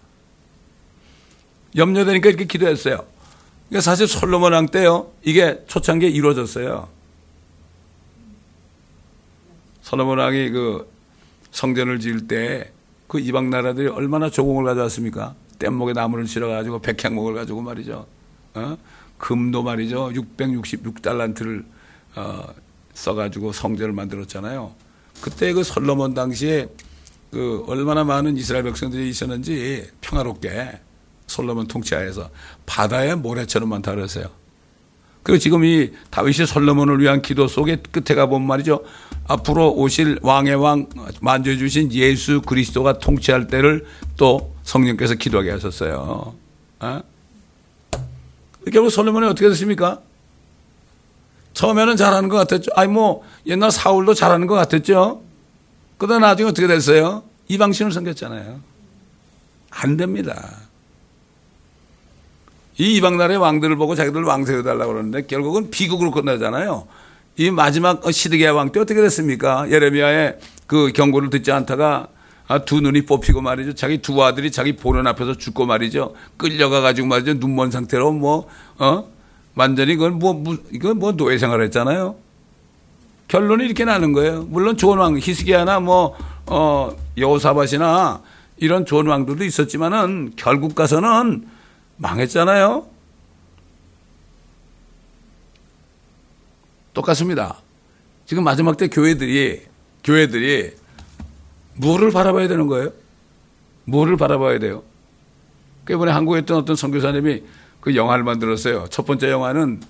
염려되니까 1.77 2.29
이렇게 2.29 2.45
기도했어요. 2.45 3.05
그러니까 3.69 3.81
사실 3.81 4.07
솔로몬 4.07 4.53
왕 4.53 4.67
때요. 4.67 5.11
이게 5.23 5.63
초창기에 5.67 6.09
이루어졌어요. 6.09 6.89
솔로몬 9.83 10.19
왕이 10.19 10.51
그 10.51 10.91
성전을 11.51 12.01
지을 12.01 12.29
때 12.29 12.77
그 13.07 13.21
이방 13.21 13.51
나라들이 13.51 13.89
얼마나 13.89 14.31
조공을 14.31 14.65
가져왔습니까? 14.65 15.35
뗏목에 15.59 15.93
나무를 15.93 16.27
실어가지고 16.27 16.81
백향목을 16.81 17.35
가지고 17.35 17.63
말이죠. 17.63 18.07
어? 18.55 18.77
금도 19.19 19.63
말이죠. 19.63 20.11
666달란트를 20.11 21.65
어, 22.17 22.45
써가지고 22.95 23.53
성전을 23.53 23.93
만들었잖아요. 23.93 24.73
그때 25.21 25.53
그 25.53 25.63
솔로몬 25.63 26.15
당시에 26.15 26.69
그 27.31 27.65
얼마나 27.67 28.05
많은 28.05 28.37
이스라엘 28.37 28.65
백성들이 28.65 29.09
있었는지 29.09 29.89
평화롭게 30.01 30.81
솔로몬 31.27 31.67
통치하에서 31.67 32.31
바다의 32.67 33.17
모래처럼 33.17 33.69
많다 33.69 33.95
그랬어요. 33.95 34.27
그리고 35.23 35.39
지금 35.41 35.65
이 35.65 35.91
다윗이 36.11 36.47
솔로몬을 36.47 37.01
위한 37.01 37.21
기도 37.21 37.49
속에 37.49 37.83
끝에 37.91 38.15
가보면 38.15 38.47
말이죠. 38.47 38.85
앞으로 39.27 39.73
오실 39.73 40.21
왕의 40.23 40.55
왕 40.55 40.89
만져주신 41.21 41.93
예수 41.93 42.43
그리스도가 42.43 43.01
통치할 43.01 43.49
때를 43.49 43.85
또 44.17 44.55
성령께서 44.63 45.15
기도하게 45.15 45.51
하셨어요. 45.51 46.35
어? 46.79 47.01
결국 48.73 48.91
솔로몬이 48.91 49.27
어떻게 49.27 49.49
됐습니까? 49.49 50.01
처음에는 51.55 51.97
잘하는 51.97 52.29
것 52.29 52.37
같았죠. 52.37 52.71
아니 52.77 52.93
뭐 52.93 53.25
옛날 53.47 53.73
사울도 53.73 54.15
잘하는 54.15 54.47
것 54.47 54.55
같았죠. 54.55 55.23
그러다 55.99 56.19
나중에 56.19 56.49
어떻게 56.51 56.67
됐어요? 56.67 57.23
이방신을 57.49 57.93
섬겼잖아요. 57.93 58.61
안 59.71 59.97
됩니다. 59.97 60.59
이 62.79 62.97
이방 62.97 63.17
나라의 63.17 63.39
왕들을 63.39 63.77
보고 63.77 63.95
자기들 63.95 64.23
왕 64.25 64.45
세워달라고 64.45 64.93
그러는데 64.93 65.27
결국은 65.27 65.71
비극으로 65.71 66.11
끝나잖아요. 66.11 66.87
이 67.39 67.51
마지막 67.51 68.03
시드기야 68.11 68.53
왕 68.53 68.71
때 68.73 68.81
어떻게 68.81 69.01
됐습니까? 69.01 69.71
예레미야의 69.71 70.39
그 70.67 70.93
경고를 70.93 71.31
듣지 71.31 71.53
않다가 71.53 72.09
아, 72.49 72.59
두 72.61 72.81
눈이 72.81 73.07
뽑히고 73.07 73.41
말이죠. 73.41 73.75
자기 73.75 73.99
두 73.99 74.23
아들이 74.23 74.53
자기 74.53 74.77
보는 74.77 75.07
앞에서 75.09 75.37
죽고 75.37 75.67
말이죠. 75.67 76.15
끌려가 76.37 76.81
가지고 76.81 77.09
말이죠. 77.09 77.35
눈먼 77.35 77.73
상태로 77.73 78.13
뭐, 78.13 78.49
어? 78.79 79.09
완전히 79.57 79.97
그건 79.97 80.19
뭐, 80.21 80.57
이건 80.71 80.99
뭐 80.99 81.13
노예 81.13 81.39
생활 81.39 81.61
했잖아요. 81.63 82.15
결론이 83.29 83.65
이렇게 83.65 83.85
나는 83.85 84.13
거예요. 84.13 84.43
물론 84.45 84.77
좋은 84.77 84.99
왕, 84.99 85.19
히스기야나 85.19 85.81
뭐, 85.81 86.17
어, 86.47 86.97
여호사밧이나 87.17 88.23
이런 88.59 88.87
좋은 88.87 89.07
왕들도 89.07 89.45
있었지만은 89.45 90.33
결국 90.37 90.75
가서는 90.75 91.47
망했잖아요. 91.97 92.87
똑같습니다. 96.95 97.59
지금 98.25 98.45
마지막 98.45 98.77
때 98.77 98.89
교회들이 98.89 99.63
교회들이 100.03 100.73
뭐를 101.75 102.11
바라봐야 102.11 102.49
되는 102.49 102.67
거예요? 102.69 102.91
뭐를 103.85 104.17
바라봐야 104.17 104.59
돼요? 104.59 104.83
그 105.85 105.93
이번에 105.93 106.11
한국에 106.13 106.41
있던 106.41 106.57
어떤 106.57 106.75
선교사님이 106.75 107.43
그 107.81 107.95
영화를 107.95 108.25
만들었어요. 108.25 108.87
첫 108.91 109.05
번째 109.05 109.31
영화는 109.31 109.83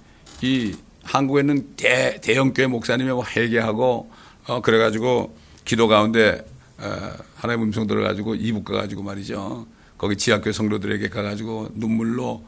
이 0.42 0.74
한국에 1.06 1.40
있는 1.40 1.74
대, 1.76 2.20
대형 2.20 2.52
교회 2.52 2.66
목사님이 2.66 3.10
뭐 3.10 3.24
회개하고 3.24 4.10
어 4.48 4.60
그래가지고 4.60 5.36
기도 5.64 5.88
가운데 5.88 6.44
어, 6.78 7.12
하나님 7.36 7.64
음성 7.64 7.86
들어가지고 7.86 8.34
이북 8.34 8.64
가가지고 8.64 9.02
말이죠. 9.02 9.66
거기 9.96 10.16
지하교회 10.16 10.52
성도들에게 10.52 11.08
가가지고 11.08 11.70
눈물로 11.74 12.44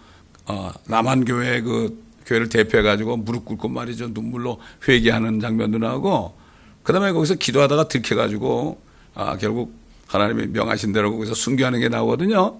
어, 0.46 0.72
남한교회 0.86 1.62
그 1.62 2.02
교회를 2.26 2.48
대표해가지고 2.48 3.16
무릎 3.18 3.46
꿇고 3.46 3.68
말이죠. 3.68 4.08
눈물로 4.08 4.60
회개하는 4.86 5.40
장면도 5.40 5.78
나오고 5.78 6.34
그 6.82 6.92
다음에 6.92 7.12
거기서 7.12 7.36
기도하다가 7.36 7.88
들켜가지고 7.88 8.80
아, 9.14 9.36
결국 9.38 9.74
하나님이 10.06 10.48
명하신 10.48 10.92
대로 10.92 11.12
거기서 11.12 11.34
순교하는 11.34 11.80
게 11.80 11.88
나오거든요. 11.88 12.58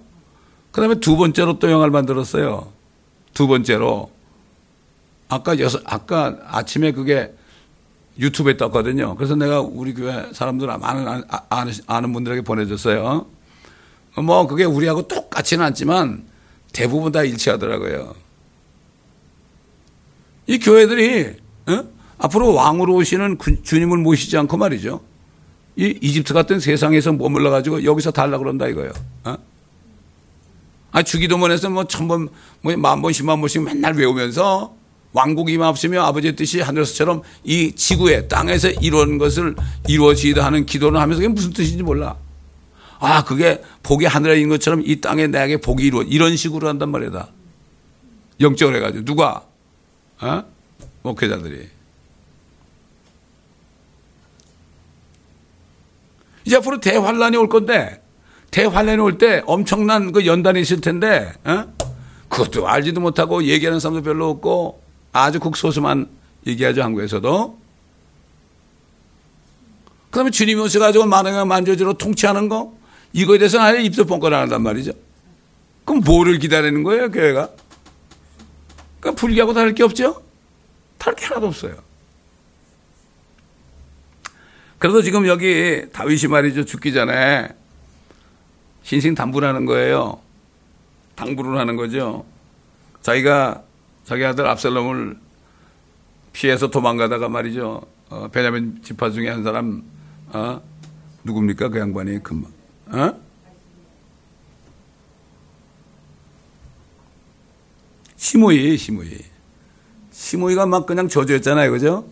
그 0.71 0.81
다음에 0.81 0.95
두 0.95 1.17
번째로 1.17 1.59
또 1.59 1.69
영화를 1.71 1.91
만들었어요. 1.91 2.71
두 3.33 3.47
번째로. 3.47 4.11
아까 5.29 5.57
여섯, 5.59 5.81
아까 5.85 6.37
아침에 6.47 6.91
그게 6.91 7.33
유튜브에 8.17 8.57
떴거든요. 8.57 9.15
그래서 9.15 9.35
내가 9.35 9.61
우리 9.61 9.93
교회 9.93 10.27
사람들 10.33 10.67
많은, 10.67 11.23
아는, 11.49 11.73
아는 11.87 12.13
분들에게 12.13 12.41
보내줬어요. 12.41 13.27
뭐 14.17 14.47
그게 14.47 14.65
우리하고 14.65 15.07
똑같지는 15.07 15.63
않지만 15.65 16.25
대부분 16.73 17.11
다 17.11 17.23
일치하더라고요. 17.23 18.13
이 20.47 20.59
교회들이 20.59 21.35
어? 21.67 21.83
앞으로 22.17 22.53
왕으로 22.53 22.95
오시는 22.95 23.37
주님을 23.63 23.99
모시지 23.99 24.35
않고 24.37 24.57
말이죠. 24.57 25.01
이 25.77 25.97
이집트 26.01 26.33
같은 26.33 26.59
세상에서 26.59 27.13
머물러 27.13 27.51
가지고 27.51 27.85
여기서 27.85 28.11
달라 28.11 28.37
그런다 28.39 28.67
이거예요. 28.67 28.91
어? 29.25 29.37
아 30.91 31.03
주기도문에서 31.03 31.69
뭐 31.69 31.83
천 31.85 32.07
번, 32.07 32.27
뭐 32.61 32.75
만 32.75 33.01
번, 33.01 33.13
십만 33.13 33.39
번씩 33.39 33.61
맨날 33.63 33.93
외우면서 33.93 34.75
왕국이 35.13 35.53
임없으며 35.53 36.03
아버지의 36.03 36.35
뜻이 36.35 36.61
하늘에서처럼 36.61 37.23
이 37.43 37.73
지구에 37.73 38.27
땅에서 38.27 38.69
이루는 38.69 39.17
것을 39.17 39.55
이루어지다 39.87 40.45
하는 40.45 40.65
기도를 40.65 40.99
하면서 40.99 41.19
그게 41.19 41.33
무슨 41.33 41.51
뜻인지 41.51 41.83
몰라. 41.83 42.15
아 42.99 43.23
그게 43.23 43.63
복이 43.83 44.05
하늘에 44.05 44.35
있는 44.35 44.49
것처럼 44.49 44.83
이 44.85 45.01
땅에 45.01 45.27
내게 45.27 45.57
복이 45.57 45.83
이루어 45.83 46.03
이런 46.03 46.35
식으로 46.35 46.67
한단 46.67 46.89
말이다. 46.89 47.29
영적으로 48.39 48.77
해가지고 48.77 49.05
누가 49.05 49.45
어? 50.21 50.43
목회자들이. 51.01 51.69
이제 56.45 56.57
앞으로 56.57 56.79
대환란이 56.79 57.37
올 57.37 57.47
건데, 57.47 58.01
대환란이 58.51 58.99
올 59.01 59.17
때 59.17 59.43
엄청난 59.45 60.11
그 60.11 60.25
연단이 60.25 60.61
있을 60.61 60.81
텐데, 60.81 61.31
어? 61.45 61.65
그것도 62.27 62.67
알지도 62.67 63.01
못하고 63.01 63.43
얘기하는 63.43 63.79
사람도 63.79 64.03
별로 64.03 64.29
없고, 64.29 64.81
아주 65.11 65.39
극소수만 65.39 66.09
얘기하죠, 66.47 66.83
한국에서도. 66.83 67.59
그 70.09 70.15
다음에 70.15 70.31
주님이 70.31 70.61
오셔가지고 70.61 71.05
만왕의 71.05 71.45
만조주로 71.45 71.93
통치하는 71.93 72.49
거, 72.49 72.73
이거에 73.13 73.37
대해서는 73.37 73.65
아예 73.65 73.81
입도 73.83 74.05
뻥끗 74.05 74.33
안 74.33 74.41
한단 74.41 74.61
말이죠. 74.61 74.91
그럼 75.85 76.01
뭐를 76.03 76.39
기다리는 76.39 76.83
거예요, 76.83 77.11
교회가? 77.11 77.49
그러니까 78.99 79.19
불교하고 79.19 79.53
다를 79.53 79.73
게 79.73 79.83
없죠? 79.83 80.21
다를 80.97 81.15
게 81.15 81.25
하나도 81.25 81.47
없어요. 81.47 81.75
그래도 84.77 85.01
지금 85.01 85.27
여기 85.27 85.85
다윗이 85.91 86.27
말이죠. 86.29 86.65
죽기 86.65 86.93
전에 86.93 87.49
신생 88.83 89.13
담부를 89.13 89.47
하는 89.47 89.65
거예요. 89.65 90.21
당부를 91.15 91.59
하는 91.59 91.75
거죠. 91.75 92.25
자기가 93.01 93.63
자기 94.09 94.25
아들 94.25 94.47
압살롬을 94.47 95.19
피해서 96.33 96.67
도망가다가 96.71 97.29
말이죠. 97.29 97.79
어, 98.09 98.27
베냐민 98.29 98.81
지파 98.81 99.11
중에 99.11 99.29
한 99.29 99.43
사람, 99.43 99.83
어, 100.29 100.59
누굽니까? 101.23 101.69
그 101.69 101.77
양반이 101.77 102.23
금방, 102.23 102.51
어? 102.87 103.13
시모이, 108.15 108.77
시모이. 108.77 109.19
시모이가 110.09 110.65
막 110.65 110.87
그냥 110.87 111.07
저주했잖아요. 111.07 111.69
그죠? 111.69 112.03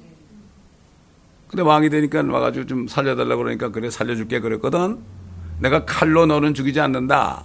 근데 1.47 1.63
왕이 1.63 1.89
되니까 1.89 2.21
와가지고 2.21 2.67
좀 2.67 2.87
살려달라고 2.87 3.41
그러니까 3.41 3.69
그래, 3.69 3.89
살려줄게 3.89 4.39
그랬거든. 4.39 4.99
내가 5.59 5.83
칼로 5.85 6.27
너는 6.27 6.53
죽이지 6.53 6.79
않는다. 6.79 7.43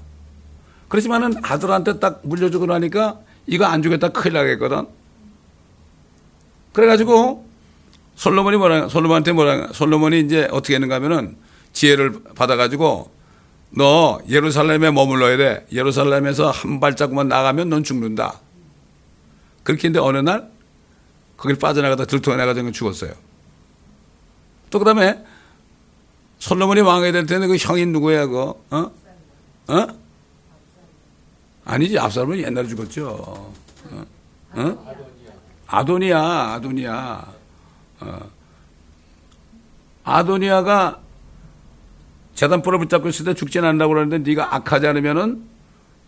그렇지만은 0.88 1.42
아들한테 1.42 1.98
딱 2.00 2.20
물려주고 2.22 2.66
나니까 2.66 3.18
이거 3.46 3.64
안 3.66 3.82
주겠다 3.82 4.08
큰일 4.08 4.34
나겠거든. 4.34 4.86
그래가지고 6.72 7.46
솔로몬이 8.14 8.56
뭐라, 8.56 8.88
솔로몬한테 8.88 9.32
뭐라, 9.32 9.68
솔로몬이 9.72 10.20
이제 10.20 10.48
어떻게 10.50 10.74
했는가 10.74 10.96
하면은 10.96 11.36
지혜를 11.72 12.22
받아가지고 12.34 13.10
너 13.70 14.20
예루살렘에 14.28 14.90
머물러야 14.90 15.36
돼. 15.36 15.66
예루살렘에서 15.72 16.50
한 16.50 16.78
발자국만 16.78 17.28
나가면 17.28 17.70
넌 17.70 17.82
죽는다. 17.82 18.40
그렇게 19.62 19.88
했는데 19.88 20.06
어느 20.06 20.18
날 20.18 20.50
거길 21.36 21.58
빠져나가다 21.58 22.04
들통나가지고 22.04 22.72
죽었어요. 22.72 23.12
또 24.70 24.78
그다음에 24.78 25.24
솔로몬이 26.38 26.80
왕이 26.80 27.12
될 27.12 27.26
때는 27.26 27.48
그 27.48 27.56
형이 27.56 27.86
누구야 27.86 28.26
그 28.26 28.40
어? 28.70 28.90
어? 29.68 29.86
아니지 31.64 31.98
압살롬은 31.98 32.38
옛날에 32.38 32.66
죽었죠. 32.66 33.08
어? 33.90 34.04
어? 34.54 34.96
아도니아 35.66 36.54
아도니아 36.54 37.26
어. 38.00 38.30
아도니아가 40.04 41.00
재단포를 42.34 42.78
붙잡고 42.80 43.08
있을 43.08 43.24
때 43.24 43.34
죽지 43.34 43.58
않는다고 43.60 43.94
그러는데 43.94 44.18
네가 44.18 44.54
악하지 44.56 44.86
않으면은 44.86 45.44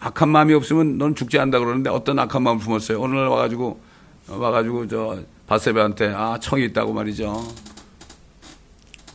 악한 0.00 0.28
마음이 0.28 0.52
없으면 0.54 0.98
넌 0.98 1.14
죽지 1.14 1.38
않는다 1.38 1.60
그러는데 1.60 1.90
어떤 1.90 2.18
악한 2.18 2.42
마음을 2.42 2.62
품었어요. 2.62 3.00
오늘 3.00 3.26
와가지고 3.28 3.80
와가지고 4.28 4.88
저 4.88 5.18
바세베한테 5.46 6.12
아 6.14 6.38
청이 6.40 6.64
있다고 6.66 6.92
말이죠. 6.92 7.46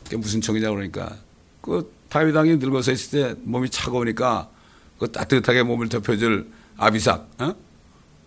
그게 0.04 0.17
무슨 0.17 0.41
청이냐 0.41 0.69
그러니까 0.69 1.15
그 1.62 1.93
다윗 2.10 2.36
왕이 2.36 2.58
늙어서 2.58 2.91
있을 2.91 3.36
때 3.36 3.41
몸이 3.43 3.69
차가우니까 3.69 4.49
그 4.99 5.12
따뜻하게 5.12 5.63
몸을 5.63 5.89
덮여줄 5.89 6.47
아비삭, 6.77 7.29
어? 7.39 7.55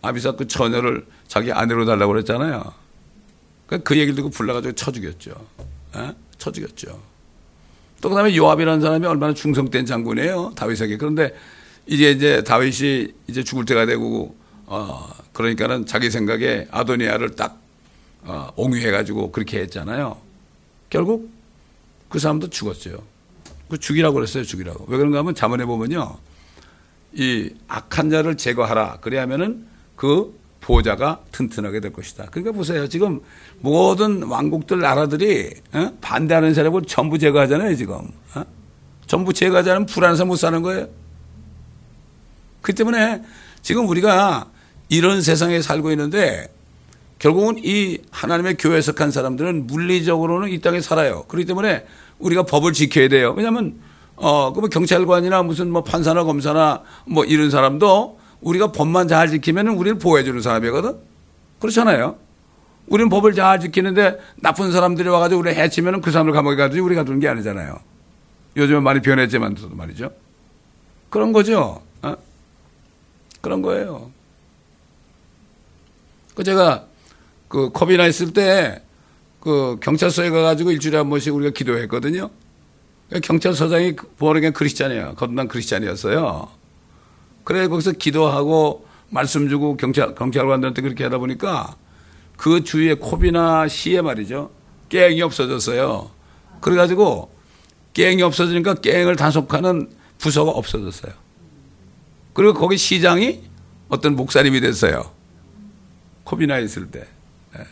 아비삭 0.02 0.36
그 0.36 0.46
처녀를 0.48 1.06
자기 1.28 1.52
아내로 1.52 1.84
달라고 1.84 2.12
그랬잖아요. 2.12 2.72
그, 3.66 3.78
그 3.82 3.94
얘기를 3.96 4.14
듣고 4.16 4.30
불러가지고 4.30 4.74
쳐 4.74 4.90
죽였죠. 4.90 5.32
어? 5.94 6.14
쳐 6.38 6.50
죽였죠. 6.50 7.00
또 8.00 8.08
그다음에 8.08 8.36
요압이라는 8.36 8.80
사람이 8.80 9.06
얼마나 9.06 9.32
충성된 9.32 9.86
장군이에요 9.86 10.52
다윗에게. 10.56 10.96
그런데 10.96 11.34
이제 11.86 12.10
이제 12.10 12.42
다윗이 12.42 13.12
이제 13.28 13.44
죽을 13.44 13.64
때가 13.64 13.86
되고 13.86 14.36
어 14.66 15.08
그러니까는 15.32 15.86
자기 15.86 16.10
생각에 16.10 16.66
아도니아를 16.70 17.36
딱 17.36 17.60
어, 18.24 18.50
옹유해 18.56 18.90
가지고 18.90 19.30
그렇게 19.32 19.60
했잖아요. 19.60 20.16
결국 20.90 21.30
그 22.08 22.18
사람도 22.18 22.50
죽었어요. 22.50 22.98
그 23.68 23.78
죽이라고 23.78 24.14
그랬어요. 24.14 24.44
죽이라고. 24.44 24.86
왜 24.88 24.98
그런가 24.98 25.18
하면 25.20 25.34
자문해 25.34 25.64
보면요. 25.64 26.18
이 27.14 27.50
악한 27.68 28.10
자를 28.10 28.36
제거하라. 28.36 28.98
그래야면은 29.00 29.66
그 29.96 30.38
보호자가 30.60 31.20
튼튼하게 31.32 31.80
될 31.80 31.92
것이다. 31.92 32.26
그러니까 32.30 32.52
보세요. 32.52 32.88
지금 32.88 33.20
모든 33.60 34.22
왕국들 34.22 34.80
나라들이 34.80 35.50
어? 35.72 35.92
반대하는 36.00 36.54
사람을 36.54 36.82
전부 36.86 37.18
제거하잖아요. 37.18 37.74
지금 37.76 37.96
어? 38.34 38.44
전부 39.06 39.32
제거하지 39.32 39.70
않으면 39.70 39.86
불안해서 39.86 40.24
못 40.24 40.36
사는 40.36 40.62
거예요. 40.62 40.88
그 42.60 42.74
때문에 42.74 43.22
지금 43.60 43.88
우리가 43.88 44.48
이런 44.88 45.20
세상에 45.20 45.60
살고 45.60 45.90
있는데 45.90 46.48
결국은 47.18 47.56
이 47.58 47.98
하나님의 48.10 48.56
교회에 48.56 48.80
속한 48.80 49.10
사람들은 49.10 49.66
물리적으로는 49.66 50.48
이 50.48 50.60
땅에 50.60 50.80
살아요. 50.80 51.24
그렇기 51.28 51.46
때문에 51.46 51.84
우리가 52.18 52.44
법을 52.44 52.72
지켜야 52.72 53.08
돼요. 53.08 53.34
왜냐하면 53.36 53.74
어, 54.16 54.52
그뭐 54.52 54.68
경찰관이나 54.68 55.42
무슨 55.42 55.70
뭐 55.70 55.82
판사나 55.82 56.24
검사나 56.24 56.82
뭐 57.06 57.24
이런 57.24 57.50
사람도 57.50 58.18
우리가 58.40 58.72
법만 58.72 59.08
잘 59.08 59.28
지키면 59.30 59.68
우리를 59.68 59.98
보호해주는 59.98 60.40
사람이거든? 60.40 60.96
그렇잖아요. 61.60 62.16
우리는 62.88 63.08
법을 63.08 63.34
잘 63.34 63.60
지키는데 63.60 64.18
나쁜 64.36 64.72
사람들이 64.72 65.08
와가지고 65.08 65.40
우리 65.40 65.50
해치면 65.50 66.00
그 66.00 66.10
사람을 66.10 66.32
감옥에 66.32 66.56
가두지 66.56 66.80
우리가 66.80 67.04
두는 67.04 67.20
게 67.20 67.28
아니잖아요. 67.28 67.78
요즘은 68.56 68.82
많이 68.82 69.00
변했지만 69.00 69.56
말이죠. 69.70 70.10
그런 71.08 71.32
거죠. 71.32 71.82
어? 72.02 72.14
그런 73.40 73.62
거예요. 73.62 74.10
그 76.34 76.44
제가 76.44 76.86
그 77.48 77.70
컵이나 77.72 78.06
있을 78.06 78.32
때 78.32 78.82
그 79.42 79.76
경찰서에 79.80 80.30
가가지고 80.30 80.70
일주일에 80.70 80.96
한 80.98 81.10
번씩 81.10 81.34
우리가 81.34 81.50
기도했거든요. 81.50 82.30
경찰서장이 83.20 83.96
보르겐 84.18 84.52
크리스찬이야. 84.52 85.14
거듭난 85.14 85.48
크리스찬이었어요. 85.48 86.48
그래 87.44 87.68
거기서 87.68 87.92
기도하고 87.92 88.86
말씀 89.10 89.48
주고 89.48 89.76
경찰 89.76 90.14
경찰관들한테 90.14 90.82
그렇게 90.82 91.04
하다 91.04 91.18
보니까 91.18 91.76
그 92.36 92.64
주위에 92.64 92.94
콥이나 92.94 93.68
시에 93.68 94.00
말이죠 94.00 94.50
깽이 94.88 95.20
없어졌어요. 95.22 96.10
그래 96.60 96.76
가지고 96.76 97.30
깽이 97.94 98.22
없어지니까 98.22 98.74
깽을 98.74 99.16
단속하는 99.16 99.90
부서가 100.18 100.50
없어졌어요. 100.52 101.12
그리고 102.32 102.54
거기 102.54 102.76
시장이 102.78 103.42
어떤 103.88 104.16
목사님이 104.16 104.60
됐어요. 104.60 105.10
코비나 106.24 106.58
있을 106.58 106.90
때. 106.90 107.06
네. 107.54 107.64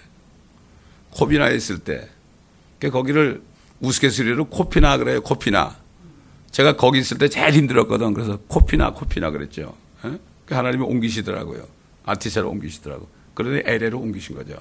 코비나 1.11 1.48
있을 1.48 1.79
때. 1.79 2.09
거기를 2.90 3.42
우스갯소리로 3.80 4.46
코피나 4.46 4.96
그래요. 4.98 5.20
코피나. 5.22 5.76
제가 6.50 6.76
거기 6.76 6.98
있을 6.98 7.18
때 7.18 7.28
제일 7.28 7.52
힘들었거든. 7.54 8.12
그래서 8.14 8.38
코피나 8.48 8.92
코피나 8.92 9.30
그랬죠. 9.30 9.74
예? 10.04 10.18
그 10.46 10.54
하나님이 10.54 10.84
옮기시더라고요. 10.84 11.62
아티사로 12.04 12.48
옮기시더라고. 12.50 13.08
그러니 13.34 13.62
에레로 13.64 13.98
옮기신 13.98 14.36
거죠. 14.36 14.56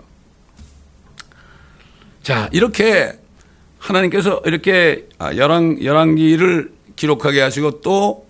자 2.21 2.49
이렇게 2.51 3.17
하나님께서 3.79 4.41
이렇게 4.45 5.07
아, 5.17 5.35
열왕 5.35 5.83
열왕기를 5.83 6.71
기록하게 6.95 7.41
하시고 7.41 7.81
또 7.81 8.27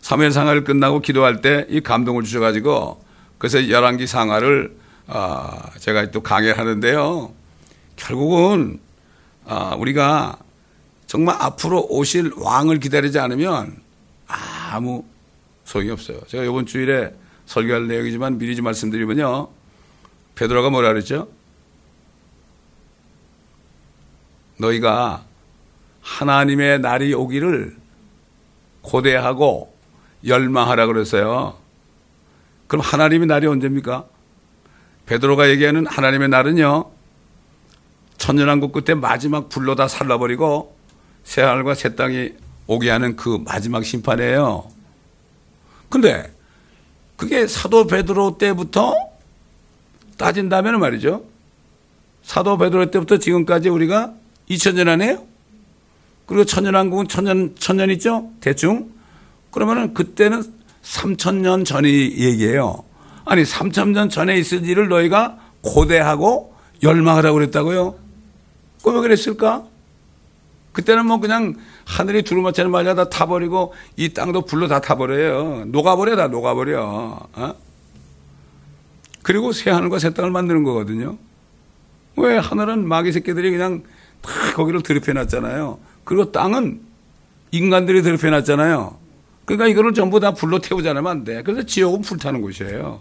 사무엘 0.00 0.32
상하를 0.32 0.64
끝나고 0.64 1.00
기도할 1.00 1.40
때 1.40 1.66
이 1.68 1.80
감동을 1.80 2.24
주셔 2.24 2.40
가지고 2.40 3.02
그래서 3.38 3.68
열왕기 3.70 4.06
상하를 4.06 4.76
아, 5.06 5.70
제가 5.78 6.10
또 6.10 6.20
강의하는데요. 6.22 7.32
결국은 7.96 8.80
아, 9.48 9.74
우리가 9.76 10.38
정말 11.06 11.36
앞으로 11.40 11.86
오실 11.88 12.32
왕을 12.36 12.80
기다리지 12.80 13.18
않으면 13.18 13.80
아무 14.26 15.06
소용이 15.64 15.90
없어요. 15.90 16.20
제가 16.26 16.44
이번 16.44 16.66
주일에 16.66 17.14
설교할 17.46 17.88
내용이지만 17.88 18.36
미리 18.36 18.54
좀 18.54 18.66
말씀드리면요. 18.66 19.48
베드로가 20.34 20.68
뭐라 20.68 20.88
그랬죠? 20.88 21.28
너희가 24.58 25.24
하나님의 26.02 26.80
날이 26.80 27.14
오기를 27.14 27.74
고대하고 28.82 29.74
열망하라 30.26 30.86
그랬어요. 30.86 31.56
그럼 32.66 32.84
하나님의 32.84 33.26
날이 33.26 33.46
언제입니까? 33.46 34.04
베드로가 35.06 35.48
얘기하는 35.48 35.86
하나님의 35.86 36.28
날은요. 36.28 36.97
천년왕국 38.18 38.72
끝에 38.72 38.94
마지막 38.94 39.48
불로 39.48 39.74
다 39.74 39.88
살라버리고 39.88 40.76
새하늘과 41.24 41.74
새 41.74 41.94
땅이 41.94 42.32
오게 42.66 42.90
하는 42.90 43.16
그 43.16 43.42
마지막 43.44 43.84
심판이에요. 43.84 44.68
근데 45.88 46.32
그게 47.16 47.46
사도 47.46 47.86
베드로 47.86 48.38
때부터 48.38 48.94
따진다면 50.16 50.78
말이죠. 50.80 51.24
사도 52.22 52.58
베드로 52.58 52.90
때부터 52.90 53.18
지금까지 53.18 53.68
우리가 53.70 54.12
2000년 54.50 54.88
안에요? 54.88 55.26
그리고 56.26 56.44
천년왕국은 56.44 57.08
천년, 57.08 57.54
천년 57.58 57.90
있죠? 57.92 58.30
대충? 58.40 58.90
그러면은 59.50 59.94
그때는 59.94 60.42
3000년 60.82 61.64
전이 61.64 61.88
얘기예요. 62.18 62.84
아니, 63.24 63.42
3000년 63.42 64.10
전에 64.10 64.36
있을 64.38 64.66
일을 64.66 64.88
너희가 64.88 65.38
고대하고 65.62 66.54
열망하라고 66.82 67.34
그랬다고요? 67.34 68.07
왜 68.84 68.92
그랬을까? 69.00 69.66
그때는 70.72 71.06
뭐 71.06 71.18
그냥 71.18 71.56
하늘이 71.84 72.22
두루마차를 72.22 72.70
말려 72.70 72.94
다 72.94 73.08
타버리고 73.08 73.74
이 73.96 74.10
땅도 74.10 74.42
불로 74.42 74.68
다 74.68 74.80
타버려요. 74.80 75.64
녹아버려, 75.66 76.16
다 76.16 76.28
녹아버려. 76.28 77.28
어? 77.32 77.54
그리고 79.22 79.52
새 79.52 79.70
하늘과 79.70 79.98
새 79.98 80.14
땅을 80.14 80.30
만드는 80.30 80.62
거거든요. 80.62 81.18
왜 82.16 82.36
하늘은 82.36 82.86
마귀 82.86 83.12
새끼들이 83.12 83.50
그냥 83.50 83.82
다 84.20 84.30
거기를 84.54 84.82
드럽혀 84.82 85.12
놨잖아요. 85.12 85.78
그리고 86.04 86.30
땅은 86.30 86.80
인간들이 87.50 88.02
드럽혀 88.02 88.30
놨잖아요. 88.30 88.96
그러니까 89.44 89.66
이거를 89.66 89.94
전부 89.94 90.20
다 90.20 90.32
불로 90.32 90.58
태우지 90.58 90.88
않으면 90.88 91.10
안 91.10 91.24
돼. 91.24 91.42
그래서 91.42 91.64
지옥은 91.64 92.02
불타는 92.02 92.42
곳이에요. 92.42 93.00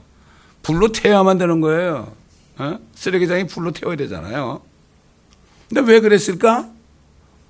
불로 0.64 0.92
태워야만 0.92 1.38
되는 1.38 1.62
거예요. 1.62 2.12
어? 2.58 2.80
쓰레기장이 2.96 3.48
불로 3.48 3.72
태워야 3.72 3.96
되잖아요. 3.98 4.62
근데 5.70 5.82
왜 5.92 6.00
그랬을까? 6.00 6.70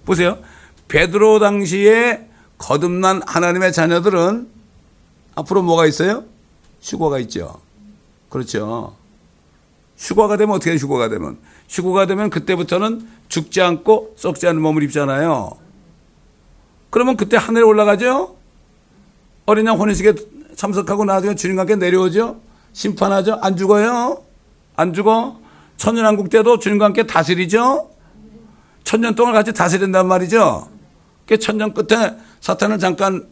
보세요. 0.05 0.39
베드로 0.87 1.39
당시에 1.39 2.27
거듭난 2.57 3.21
하나님의 3.25 3.73
자녀들은 3.73 4.49
앞으로 5.35 5.61
뭐가 5.61 5.85
있어요? 5.85 6.23
휴거가 6.81 7.19
있죠. 7.19 7.61
그렇죠. 8.29 8.95
휴거가 9.97 10.37
되면 10.37 10.55
어떻게 10.55 10.75
휴거가 10.75 11.09
되면? 11.09 11.37
휴거가 11.69 12.05
되면 12.05 12.29
그때부터는 12.29 13.07
죽지 13.29 13.61
않고 13.61 14.15
썩지 14.17 14.47
않은 14.47 14.61
몸을 14.61 14.83
입잖아요. 14.83 15.51
그러면 16.89 17.17
그때 17.17 17.37
하늘에 17.37 17.63
올라가죠? 17.63 18.37
어린 19.45 19.65
양 19.67 19.77
혼인식에 19.77 20.13
참석하고 20.55 21.05
나중에 21.05 21.35
주님과 21.35 21.61
함께 21.61 21.75
내려오죠? 21.75 22.39
심판하죠? 22.73 23.39
안 23.41 23.57
죽어요? 23.57 24.23
안 24.75 24.93
죽어? 24.93 25.39
천년왕국 25.77 26.29
때도 26.29 26.59
주님과 26.59 26.85
함께 26.85 27.05
다스리죠? 27.05 27.96
천년 28.87 29.15
동안 29.15 29.33
같이 29.33 29.51
다스린단 29.51 30.07
말이죠? 30.07 30.69
그 31.25 31.37
천년 31.37 31.73
끝에 31.73 32.15
사탄을 32.39 32.79
잠깐 32.79 33.27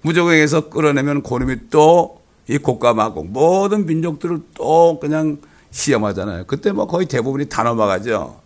무적행에서 0.00 0.70
끌어내면 0.70 1.22
고놈이 1.22 1.68
또이 1.68 2.56
곡감하고 2.62 3.24
모든 3.24 3.84
민족들을 3.84 4.40
또 4.54 4.98
그냥 4.98 5.36
시험하잖아요. 5.72 6.44
그때 6.46 6.72
뭐 6.72 6.86
거의 6.86 7.04
대부분이 7.06 7.50
다 7.50 7.64
넘어가죠. 7.64 8.40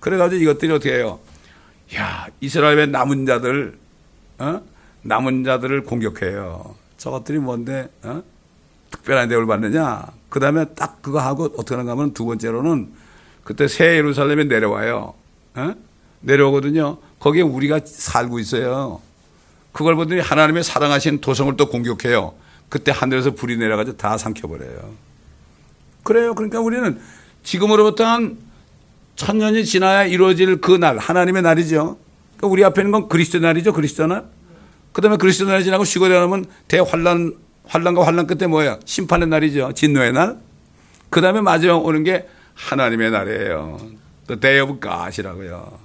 그래가지고 0.00 0.42
이것들이 0.42 0.72
어떻게 0.72 0.96
해요? 0.96 1.20
야, 1.94 2.26
이스라엘의 2.40 2.88
남은 2.88 3.24
자들, 3.24 3.78
어? 4.40 4.62
남은 5.02 5.44
자들을 5.44 5.84
공격해요. 5.84 6.74
저것들이 6.96 7.38
뭔데, 7.38 7.88
어? 8.02 8.20
특별한 8.90 9.28
대우를 9.28 9.46
받느냐? 9.46 10.08
그 10.28 10.40
다음에 10.40 10.64
딱 10.74 11.00
그거 11.02 11.20
하고 11.20 11.44
어떻게 11.44 11.76
하는가 11.76 11.92
하면 11.92 12.14
두 12.14 12.24
번째로는 12.24 13.01
그때 13.44 13.68
새 13.68 13.96
예루살렘에 13.96 14.44
내려와요. 14.44 15.14
어? 15.54 15.74
내려오거든요. 16.20 16.98
거기에 17.18 17.42
우리가 17.42 17.80
살고 17.84 18.38
있어요. 18.38 19.00
그걸 19.72 19.96
보더니 19.96 20.20
하나님의 20.20 20.62
사랑하신 20.62 21.20
도성을 21.20 21.56
또 21.56 21.68
공격해요. 21.68 22.34
그때 22.68 22.92
하늘에서 22.92 23.32
불이 23.32 23.56
내려가지고 23.56 23.96
다 23.96 24.16
삼켜버려요. 24.16 24.94
그래요. 26.04 26.34
그러니까 26.34 26.60
우리는 26.60 27.00
지금으로부터 27.42 28.04
한 28.04 28.38
천년이 29.16 29.64
지나야 29.64 30.04
이루어질 30.04 30.60
그 30.60 30.72
날, 30.72 30.98
하나님의 30.98 31.42
날이죠. 31.42 31.98
그러니까 32.36 32.46
우리 32.48 32.64
앞에 32.64 32.82
있는 32.82 32.92
건 32.92 33.08
그리스도 33.08 33.38
날이죠. 33.40 33.72
그리스도 33.72 34.06
날. 34.06 34.24
그 34.92 35.00
다음에 35.00 35.16
그리스도 35.16 35.46
날이 35.46 35.64
지나고 35.64 35.84
쉬고 35.84 36.08
되면 36.08 36.44
대환란, 36.68 37.34
환란과 37.66 38.06
환란 38.06 38.26
끝에 38.26 38.46
뭐예요? 38.46 38.78
심판의 38.84 39.28
날이죠. 39.28 39.72
진노의 39.74 40.12
날. 40.12 40.38
그 41.08 41.20
다음에 41.20 41.40
마지막 41.40 41.84
오는 41.84 42.04
게 42.04 42.26
하나님의 42.54 43.10
날이에요. 43.10 43.78
The 44.26 44.40
day 44.40 44.60
of 44.60 44.80
God이라고요. 44.80 45.78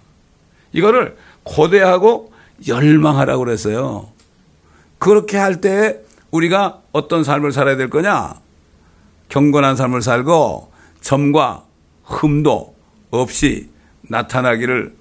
이거를 0.74 1.18
고대하고 1.44 2.34
열망하라고 2.68 3.46
그랬어요. 3.46 4.10
그렇게 5.00 5.38
할 5.38 5.62
때 5.62 6.02
우리가 6.32 6.82
어떤 6.92 7.24
삶을 7.24 7.52
살아야 7.52 7.78
될 7.78 7.90
거냐? 7.90 8.36
경건한 9.30 9.76
삶을 9.76 10.02
살고 10.02 10.72
점과 11.02 11.64
흠도 12.04 12.76
없이 13.12 13.70
나타나기를 14.02 14.96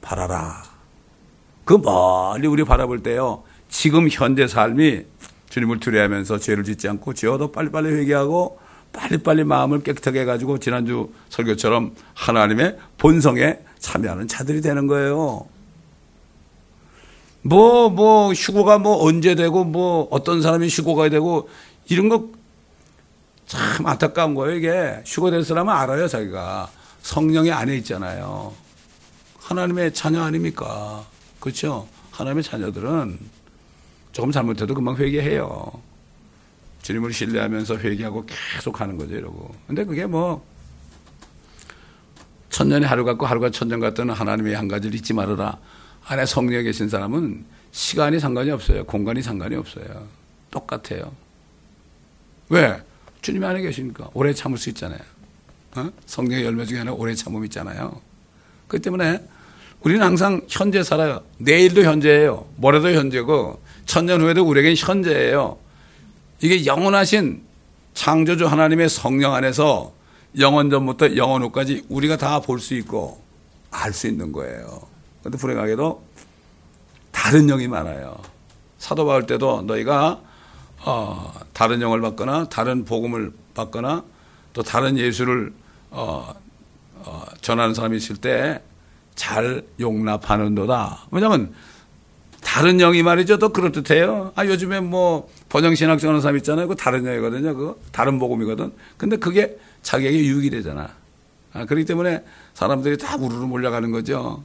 바라라. 0.00 0.62
그 1.64 1.74
멀리 1.74 2.46
우리 2.46 2.64
바라볼 2.64 3.02
때요. 3.02 3.42
지금 3.68 4.08
현재 4.10 4.46
삶이 4.46 5.02
주님을 5.48 5.80
두려워하면서 5.80 6.38
죄를 6.38 6.64
짓지 6.64 6.88
않고 6.88 7.14
지어도 7.14 7.52
빨리빨리 7.52 7.88
회개하고 7.90 8.59
빨리빨리 8.92 9.44
마음을 9.44 9.82
깨끗하게 9.82 10.20
해가지고 10.20 10.58
지난주 10.58 11.10
설교처럼 11.28 11.94
하나님의 12.14 12.78
본성에 12.98 13.58
참여하는 13.78 14.28
자들이 14.28 14.60
되는 14.60 14.86
거예요. 14.86 15.46
뭐, 17.42 17.88
뭐, 17.88 18.32
휴고가 18.32 18.78
뭐 18.78 19.02
언제 19.04 19.34
되고, 19.34 19.64
뭐, 19.64 20.08
어떤 20.10 20.42
사람이 20.42 20.68
휴고가 20.68 21.08
되고, 21.08 21.48
이런 21.88 22.08
거 22.08 22.40
참 23.50 23.84
안타까운 23.84 24.36
거예요, 24.36 24.56
이게. 24.56 25.02
휴고된 25.04 25.42
사람은 25.42 25.74
알아요, 25.74 26.06
자기가. 26.06 26.70
성령의 27.02 27.50
안에 27.50 27.76
있잖아요. 27.78 28.54
하나님의 29.40 29.92
자녀 29.92 30.22
아닙니까? 30.22 31.04
그렇죠? 31.40 31.88
하나님의 32.12 32.44
자녀들은 32.44 33.18
조금 34.12 34.30
잘못해도 34.30 34.72
금방 34.72 34.94
회개해요. 34.94 35.72
주님을 36.82 37.12
신뢰하면서 37.12 37.78
회개하고 37.78 38.26
계속 38.26 38.80
하는 38.80 38.96
거죠, 38.96 39.14
이러고. 39.14 39.54
근데 39.66 39.84
그게 39.84 40.06
뭐, 40.06 40.44
천년이 42.50 42.84
하루 42.84 43.04
같고 43.04 43.26
하루가 43.26 43.50
천년 43.50 43.80
같다는 43.80 44.14
하나님의 44.14 44.54
한 44.54 44.68
가지를 44.68 44.96
잊지 44.96 45.14
말아라. 45.14 45.58
안에 46.04 46.26
성령에 46.26 46.62
계신 46.62 46.88
사람은 46.88 47.44
시간이 47.72 48.18
상관이 48.18 48.50
없어요. 48.50 48.84
공간이 48.84 49.22
상관이 49.22 49.54
없어요. 49.54 50.06
똑같아요. 50.50 51.12
왜? 52.48 52.82
주님 53.22 53.44
안에 53.44 53.60
계시니까 53.60 54.10
오래 54.14 54.32
참을 54.32 54.58
수 54.58 54.70
있잖아요. 54.70 54.98
어? 55.76 55.88
성령의 56.06 56.44
열매 56.44 56.64
중에 56.64 56.78
하나 56.78 56.92
오래 56.92 57.14
참음 57.14 57.44
있잖아요. 57.44 58.00
그렇기 58.66 58.82
때문에 58.82 59.20
우리는 59.82 60.04
항상 60.04 60.42
현재 60.48 60.82
살아요. 60.82 61.22
내일도 61.38 61.82
현재예요. 61.82 62.48
모레도 62.56 62.90
현재고 62.90 63.62
천년 63.86 64.20
후에도 64.20 64.44
우리에겐 64.44 64.74
현재예요. 64.76 65.58
이게 66.40 66.64
영원하신 66.66 67.42
창조주 67.94 68.46
하나님의 68.46 68.88
성령 68.88 69.34
안에서 69.34 69.92
영원 70.38 70.70
전부터 70.70 71.16
영원 71.16 71.42
후까지 71.42 71.84
우리가 71.88 72.16
다 72.16 72.40
볼 72.40 72.60
수 72.60 72.74
있고 72.74 73.22
알 73.70 73.92
수 73.92 74.06
있는 74.06 74.32
거예요. 74.32 74.82
그런데 75.20 75.38
불행하게도 75.38 76.02
다른 77.12 77.46
영이 77.46 77.68
많아요. 77.68 78.16
사도 78.78 79.04
바울 79.06 79.26
때도 79.26 79.62
너희가 79.62 80.20
어, 80.84 81.32
다른 81.52 81.82
영을 81.82 82.00
받거나 82.00 82.48
다른 82.48 82.84
복음을 82.84 83.32
받거나 83.54 84.04
또 84.52 84.62
다른 84.62 84.96
예수를 84.96 85.52
어, 85.90 86.32
어, 86.94 87.24
전하는 87.40 87.74
사람이 87.74 87.96
있을 87.96 88.16
때 88.16 88.60
잘 89.16 89.62
용납하는도다. 89.78 91.08
왜냐하면 91.10 91.52
다른 92.40 92.78
영이 92.78 93.02
말이죠. 93.02 93.36
또 93.38 93.50
그럴듯해요. 93.50 94.32
아, 94.34 94.46
요즘에 94.46 94.80
뭐 94.80 95.28
번영신학 95.50 95.98
전하는 95.98 96.20
사람 96.20 96.36
있잖아요. 96.38 96.68
그 96.68 96.76
다른 96.76 97.04
영이거든요. 97.04 97.54
그 97.54 97.80
다른 97.92 98.18
복음이거든. 98.18 98.72
근데 98.96 99.16
그게 99.16 99.58
자기에게 99.82 100.18
유익이 100.18 100.48
되잖아. 100.48 100.94
아, 101.52 101.64
그렇기 101.64 101.84
때문에 101.84 102.24
사람들이 102.54 102.96
다 102.96 103.16
우르르 103.16 103.40
몰려가는 103.46 103.90
거죠. 103.90 104.44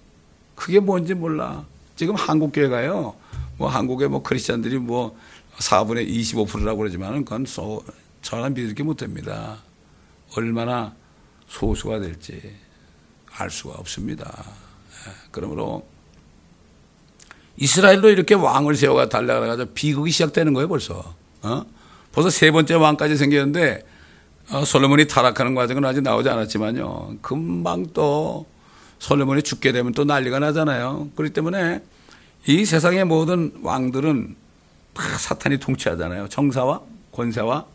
그게 0.55 0.79
뭔지 0.79 1.13
몰라. 1.13 1.63
지금 1.95 2.15
한국 2.15 2.51
교회가요. 2.51 3.15
뭐 3.57 3.69
한국의 3.69 4.09
뭐 4.09 4.23
크리스천들이 4.23 4.79
뭐 4.79 5.15
4분의 5.59 6.09
25%라고 6.09 6.79
그러지만은 6.79 7.23
그건 7.23 7.45
소, 7.45 7.83
저는 8.23 8.55
믿을 8.55 8.73
게 8.73 8.81
못합니다. 8.81 9.59
얼마나 10.35 10.95
소수가 11.47 11.99
될지 11.99 12.55
알 13.31 13.51
수가 13.51 13.75
없습니다. 13.75 14.43
예, 15.07 15.11
그러므로 15.31 15.87
이스라엘도 17.57 18.09
이렇게 18.09 18.35
왕을 18.35 18.75
세워가 18.75 19.09
달려가가지고 19.09 19.71
비극이 19.73 20.11
시작되는 20.11 20.53
거예요 20.53 20.67
벌써. 20.67 21.15
어? 21.41 21.65
벌써 22.11 22.29
세 22.29 22.51
번째 22.51 22.75
왕까지 22.75 23.17
생겼는데 23.17 23.85
어, 24.51 24.63
솔로몬이 24.65 25.07
타락하는 25.07 25.55
과정은 25.55 25.83
아직 25.85 26.01
나오지 26.01 26.29
않았지만요. 26.29 27.17
금방 27.21 27.87
또 27.93 28.45
솔로몬이 28.99 29.41
죽게 29.41 29.71
되면 29.71 29.93
또 29.93 30.03
난리가 30.03 30.39
나잖아요. 30.39 31.09
그렇기 31.15 31.33
때문에 31.33 31.81
이 32.47 32.65
세상의 32.65 33.05
모든 33.05 33.51
왕들은 33.63 34.35
다 34.93 35.03
사탄이 35.17 35.57
통치하잖아요. 35.57 36.27
정사와 36.29 36.81
권세와 37.11 37.65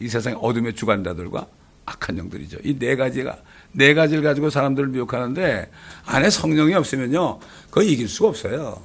이 0.00 0.08
세상의 0.08 0.38
어둠의 0.42 0.74
주관자들과 0.74 1.46
악한 1.86 2.18
영들이죠. 2.18 2.58
이 2.64 2.78
네 2.78 2.96
가지가 2.96 3.38
네 3.72 3.94
가지를 3.94 4.22
가지고 4.22 4.50
사람들을 4.50 4.88
미혹하는데 4.90 5.70
안에 6.06 6.30
성령이 6.30 6.74
없으면요, 6.74 7.38
그거 7.70 7.82
이길 7.82 8.08
수가 8.08 8.28
없어요. 8.28 8.82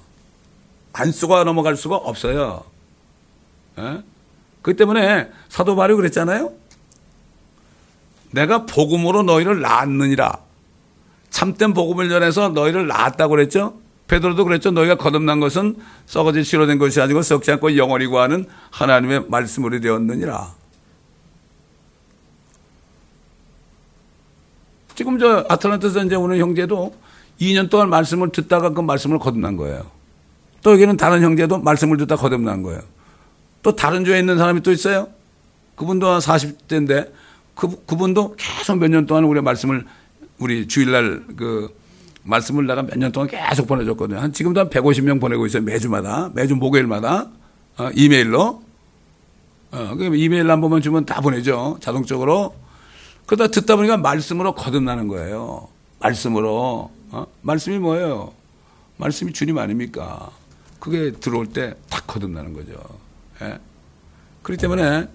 안 0.93 1.12
쓰고 1.12 1.43
넘어갈 1.43 1.75
수가 1.75 1.95
없어요. 1.95 2.63
예? 3.79 4.03
그 4.62 4.75
때문에 4.75 5.29
사도 5.49 5.75
바울이 5.75 5.95
그랬잖아요. 5.95 6.53
내가 8.32 8.65
복음으로 8.65 9.23
너희를 9.23 9.62
낳았느니라. 9.62 10.38
참된 11.29 11.73
복음을 11.73 12.10
전해서 12.10 12.49
너희를 12.49 12.88
낳았다고 12.88 13.32
그랬죠. 13.32 13.79
베드로도 14.08 14.45
그랬죠. 14.45 14.71
너희가 14.71 14.95
거듭난 14.95 15.39
것은 15.39 15.77
썩어질 16.06 16.45
씨로 16.45 16.67
된 16.67 16.77
것이 16.77 17.01
아니고 17.01 17.21
썩지 17.21 17.51
않고 17.51 17.77
영원히 17.77 18.06
구하는 18.06 18.45
하나님의 18.71 19.25
말씀으로 19.29 19.79
되었느니라. 19.79 20.53
지금 24.95 25.17
저 25.17 25.43
아틀란타에서 25.49 26.03
이제 26.06 26.15
오는 26.15 26.38
형제도 26.38 26.95
2년 27.41 27.69
동안 27.69 27.89
말씀을 27.89 28.32
듣다가 28.32 28.69
그 28.69 28.82
말씀을 28.82 29.17
거듭난 29.17 29.58
거예요. 29.58 30.03
또 30.63 30.71
여기는 30.71 30.97
다른 30.97 31.21
형제도 31.21 31.58
말씀을 31.60 31.97
듣다 31.97 32.15
거듭난 32.15 32.63
거예요. 32.63 32.82
또 33.62 33.76
다른 33.76 34.04
교회에 34.04 34.19
있는 34.19 34.38
사람이 34.38 34.62
또 34.62 34.71
있어요. 34.71 35.08
그분도 35.76 36.08
한 36.08 36.19
40대인데 36.19 37.12
그, 37.56 37.84
그분도 37.86 38.36
계속 38.38 38.78
몇 38.80 38.88
년 38.89 39.06
동안 39.06 39.26
우리 39.26 39.41
말씀을 39.41 39.86
우리 40.39 40.67
주일날 40.67 41.23
그 41.38 41.69
말씀을 42.23 42.65
내가 42.65 42.82
몇 42.84 42.97
년 42.97 43.12
동안 43.12 43.28
계속 43.30 43.67
보내줬거든요. 43.67 44.19
한 44.19 44.32
지금도 44.34 44.62
한 44.62 44.69
150명 44.69 45.19
보내고 45.21 45.45
있어요. 45.45 45.62
매주마다. 45.63 46.32
매주 46.34 46.56
목요일마다. 46.56 47.28
어, 47.78 47.89
이메일로. 47.93 48.63
어, 49.71 49.95
그 49.97 50.15
이메일 50.15 50.49
한 50.49 50.62
번만 50.62 50.82
주면 50.82 51.06
다 51.06 51.19
보내죠. 51.21 51.78
자동적으로. 51.82 52.56
그러다 53.26 53.47
듣다 53.52 53.76
보니까 53.76 53.97
말씀으로 53.97 54.54
거듭나는 54.56 55.08
거예요. 55.08 55.67
말씀으로. 55.99 56.91
어? 57.12 57.28
말씀이 57.41 57.78
뭐예요? 57.80 58.34
말씀이 58.97 59.34
주님 59.34 59.58
아닙니까? 59.58 60.30
그게 60.84 61.12
들어올 61.12 61.48
때 61.48 61.74
탁 61.89 62.06
거듭나는 62.08 62.52
거죠. 62.54 62.74
예? 63.41 63.58
그렇기 64.41 64.60
때문에 64.62 65.08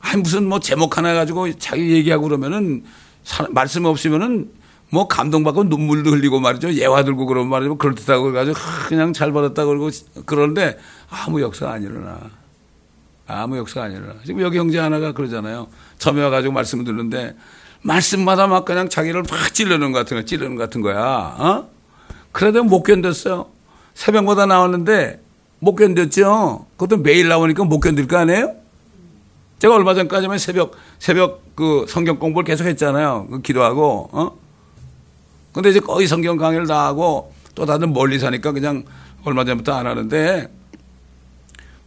아니 0.00 0.22
무슨 0.22 0.48
뭐 0.48 0.58
제목 0.58 0.98
하나 0.98 1.14
가지고 1.14 1.56
자기 1.58 1.92
얘기하고 1.92 2.24
그러면은 2.24 2.82
사, 3.22 3.46
말씀 3.50 3.84
없으면은 3.84 4.50
뭐 4.90 5.06
감동받고 5.06 5.64
눈물도 5.64 6.10
흘리고 6.10 6.40
말이죠. 6.40 6.74
예화 6.74 7.04
들고 7.04 7.26
그러면 7.26 7.48
말이죠. 7.50 7.78
그럴듯하고 7.78 8.24
그래가지고 8.24 8.58
그냥 8.88 9.12
잘 9.12 9.30
받았다 9.30 9.64
그러고 9.64 9.90
그러는데 10.26 10.76
아무 11.10 11.40
역사가 11.40 11.72
안 11.72 11.84
일어나. 11.84 12.18
아무 13.28 13.58
역사가 13.58 13.86
안 13.86 13.92
일어나. 13.92 14.14
지금 14.24 14.40
여기 14.40 14.58
형제 14.58 14.78
하나가 14.80 15.12
그러잖아요. 15.12 15.68
처음에 15.98 16.22
와가지고 16.24 16.52
말씀을 16.52 16.84
듣는데 16.84 17.36
말씀마다 17.82 18.48
막 18.48 18.64
그냥 18.64 18.88
자기를 18.88 19.22
막 19.22 19.54
찌르는 19.54 19.92
것 19.92 20.00
같은 20.00 20.16
거, 20.16 20.24
찌르는 20.24 20.56
것 20.56 20.64
같은 20.64 20.80
거야. 20.80 20.98
어? 21.38 21.68
그래도 22.32 22.64
못 22.64 22.82
견뎠어요. 22.82 23.55
새벽마다 23.96 24.44
나왔는데 24.46 25.20
못 25.58 25.74
견뎠죠. 25.74 26.66
그것도 26.76 26.98
매일 26.98 27.28
나오니까 27.28 27.64
못 27.64 27.80
견딜 27.80 28.06
거 28.06 28.18
아니에요? 28.18 28.54
제가 29.58 29.74
얼마 29.74 29.94
전까지만 29.94 30.38
새벽, 30.38 30.72
새벽 30.98 31.42
그 31.56 31.86
성경 31.88 32.18
공부를 32.18 32.44
계속 32.44 32.66
했잖아요. 32.66 33.26
그 33.30 33.40
기도하고, 33.40 34.10
어? 34.12 34.38
근데 35.52 35.70
이제 35.70 35.80
거의 35.80 36.06
성경 36.06 36.36
강의를 36.36 36.66
다 36.66 36.84
하고 36.84 37.32
또 37.54 37.64
다들 37.64 37.88
멀리 37.88 38.18
사니까 38.18 38.52
그냥 38.52 38.84
얼마 39.24 39.46
전부터 39.46 39.72
안 39.72 39.86
하는데 39.86 40.52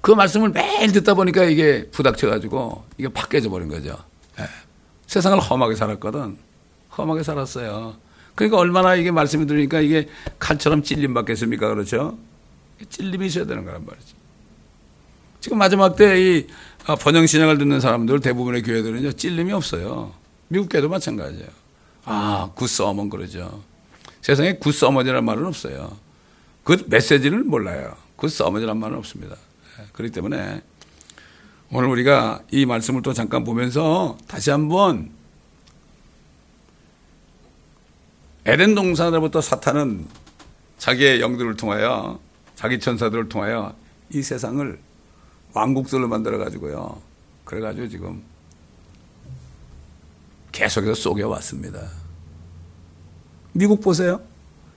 그 0.02 0.12
말씀을 0.12 0.50
매일 0.50 0.92
듣다 0.92 1.14
보니까 1.14 1.44
이게 1.44 1.88
부닥쳐가지고 1.92 2.86
이게 2.98 3.08
팍 3.10 3.30
깨져버린 3.30 3.70
거죠. 3.70 3.96
예. 4.40 4.46
세상을 5.06 5.40
험하게 5.40 5.76
살았거든. 5.76 6.38
험하게 6.98 7.22
살았어요. 7.22 7.94
그러니까 8.40 8.58
얼마나 8.58 8.96
이게 8.96 9.12
말씀이 9.12 9.46
들으니까 9.46 9.82
이게 9.82 10.08
칼처럼 10.40 10.82
찔림 10.82 11.14
받겠습니까? 11.14 11.68
그렇죠? 11.68 12.18
찔림이 12.90 13.28
있어야 13.28 13.46
되는 13.46 13.66
거란 13.66 13.86
말이죠. 13.86 14.16
지금 15.42 15.58
마지막 15.58 15.98
때 15.98 16.18
이 16.18 16.48
번영신앙을 16.86 17.58
듣는 17.58 17.82
사람들 17.82 18.22
대부분의 18.22 18.64
교회들은요, 18.64 19.12
찔림이 19.12 19.52
없어요. 19.52 20.14
미국 20.48 20.70
교회도 20.70 20.88
마찬가지예요. 20.88 21.50
아, 22.06 22.50
굿서먼 22.56 23.10
그러죠. 23.10 23.62
세상에 24.22 24.54
good 24.54 24.71
sermon이라는 24.71 25.26
말은 25.26 25.46
없어요. 25.46 25.98
그 26.64 26.82
메시지를 26.88 27.44
몰라요. 27.44 27.94
good 28.16 28.31
sermon이라는 28.31 28.80
말은 28.80 28.98
없습니다. 29.00 29.36
예, 29.82 29.84
그렇기 29.92 30.14
때문에 30.14 30.62
오늘 31.74 31.90
우리가 31.90 32.44
이 32.52 32.66
말씀을 32.66 33.02
또 33.02 33.12
잠깐 33.12 33.44
보면서 33.44 34.18
다시 34.28 34.50
한번 34.50 35.12
에덴 38.50 38.74
동산으로부터 38.74 39.42
사탄은 39.42 40.08
자기의 40.80 41.22
영들을 41.22 41.56
통하여 41.56 42.20
자기 42.56 42.80
천사들을 42.80 43.30
통하여 43.30 43.76
이 44.12 44.24
세상을 44.24 44.80
왕국들로 45.54 46.08
만들어 46.08 46.40
가지고요. 46.40 47.00
그래 47.46 47.62
가지고 47.62 47.88
지금 47.88 48.24
계속해서 50.52 50.96
속여 50.96 51.28
왔습니다. 51.28 51.92
미국 53.52 53.82
보세요. 53.82 54.20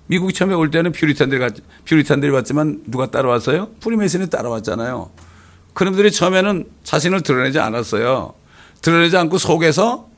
미국이 0.06 0.34
처음에 0.34 0.52
올 0.52 0.70
때는 0.70 0.92
퓨리탄들이 0.92 1.40
갔, 1.40 1.54
퓨리탄들이 1.86 2.30
왔지만 2.30 2.82
누가 2.88 3.10
따라왔어요? 3.10 3.70
프리메이슨이 3.80 4.28
따라왔잖아요. 4.28 5.10
그놈들이 5.72 6.12
처음에는 6.12 6.70
자신을 6.84 7.22
드러내지 7.22 7.58
않았어요. 7.58 8.34
드러내지 8.82 9.16
않고 9.16 9.38
속에서 9.38 10.10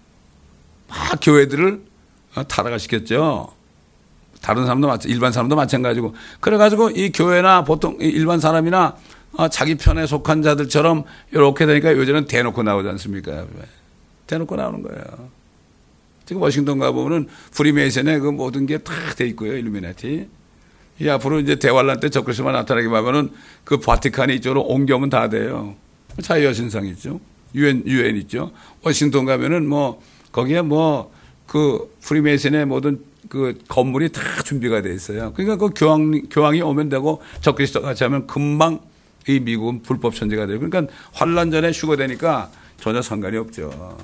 막 0.89 1.21
교회들을 1.23 1.75
어, 1.75 1.94
타락을 2.43 2.79
시켰죠. 2.79 3.53
다른 4.41 4.65
사람도 4.65 4.89
마찬 4.89 5.11
일반 5.11 5.33
사람도 5.33 5.57
마찬가지고 5.57 6.15
그래가지고 6.41 6.91
이 6.91 7.13
교회나 7.13 7.65
보통 7.65 7.97
일반 8.01 8.41
사람이나 8.41 8.97
어, 9.37 9.49
자기 9.49 9.75
편에 9.77 10.07
속한 10.07 10.43
자들처럼 10.43 11.05
이렇게 11.33 11.67
되니까 11.67 11.93
요즘은 11.93 12.27
대놓고 12.27 12.63
나오지 12.63 12.89
않습니까? 12.91 13.47
대놓고 14.27 14.55
나오는 14.57 14.83
거예요. 14.83 15.05
지금 16.27 16.43
워싱턴 16.43 16.79
가보면은 16.79 17.29
프리메이슨에 17.53 18.19
그 18.19 18.29
모든 18.29 18.67
게 18.67 18.79
다 18.79 18.93
돼 19.17 19.27
있고요. 19.29 19.57
일루미나티. 19.57 20.29
이 21.01 21.09
앞으로 21.09 21.41
이제 21.41 21.57
대환란 21.57 22.01
때 22.01 22.09
적그리스도만 22.09 22.53
나타나게 22.53 22.87
하면은 22.89 23.31
그 23.65 23.79
바티칸이 23.79 24.37
이쪽으로 24.37 24.63
옮겨오면 24.63 25.11
다 25.11 25.29
돼요. 25.29 25.75
자유여신상 26.23 26.87
있죠. 26.89 27.21
유엔, 27.55 27.83
유엔 27.87 28.17
있죠. 28.19 28.53
워싱턴 28.83 29.25
가면은 29.25 29.67
뭐 29.69 30.01
거기에 30.33 30.63
뭐 30.63 31.13
그 31.47 31.95
프리메이슨의 32.03 32.67
모든 32.67 33.01
그 33.29 33.59
건물이 33.69 34.13
다 34.13 34.21
준비가 34.45 34.83
돼 34.83 34.95
있어요. 34.95 35.33
그러니까 35.35 35.57
그 35.57 35.73
교황, 35.75 36.23
교황이 36.31 36.61
오면 36.63 36.89
되고 36.89 37.23
적그리스도 37.41 37.83
같이 37.83 38.05
하면 38.05 38.27
금방 38.27 38.81
이 39.27 39.41
미국은 39.41 39.83
불법 39.83 40.15
천지가 40.15 40.47
돼요. 40.47 40.59
그러니까 40.61 40.93
환란 41.13 41.51
전에 41.51 41.71
휴거되니까 41.73 42.51
전혀 42.79 43.01
상관이 43.01 43.37
없죠. 43.39 43.99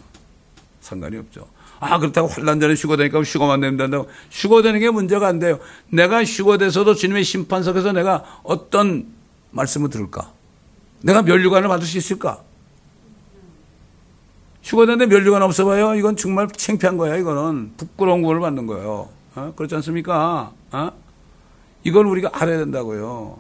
상관이 0.81 1.17
없죠. 1.19 1.47
아, 1.81 1.99
그렇다고 1.99 2.29
환란 2.29 2.61
전에 2.61 2.75
휴거되니까 2.75 3.21
휴거만 3.23 3.61
내면 3.61 3.77
된다고. 3.77 4.09
휴거되는 4.31 4.81
게 4.81 4.91
문제가 4.91 5.29
안 5.29 5.39
돼요. 5.39 5.59
내가 5.91 6.25
휴거돼서도 6.25 6.95
주님의 6.95 7.25
심판석에서 7.25 7.93
내가 7.93 8.41
어떤 8.43 9.07
말씀을 9.51 9.91
들을까? 9.91 10.33
내가 11.03 11.23
멸류관을 11.23 11.69
받을 11.69 11.87
수 11.87 11.99
있을까? 11.99 12.43
휴거되는데 14.63 15.07
멸류관 15.07 15.43
없어봐요. 15.43 15.95
이건 15.95 16.17
정말 16.17 16.49
창피한 16.49 16.97
거야. 16.97 17.17
이거는 17.17 17.73
부끄러운 17.77 18.23
구원을 18.23 18.41
받는 18.41 18.67
거예요. 18.67 19.09
어? 19.35 19.53
그렇지 19.57 19.75
않습니까? 19.77 20.53
어? 20.73 20.93
이걸 21.85 22.07
우리가 22.07 22.31
알아야 22.33 22.59
된다고요. 22.59 23.39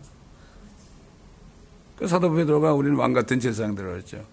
그 1.98 2.06
사도 2.08 2.32
베드로가 2.32 2.72
우리는 2.72 2.96
왕 2.96 3.12
같은 3.12 3.38
제사장들을 3.38 3.98
했죠. 3.98 4.24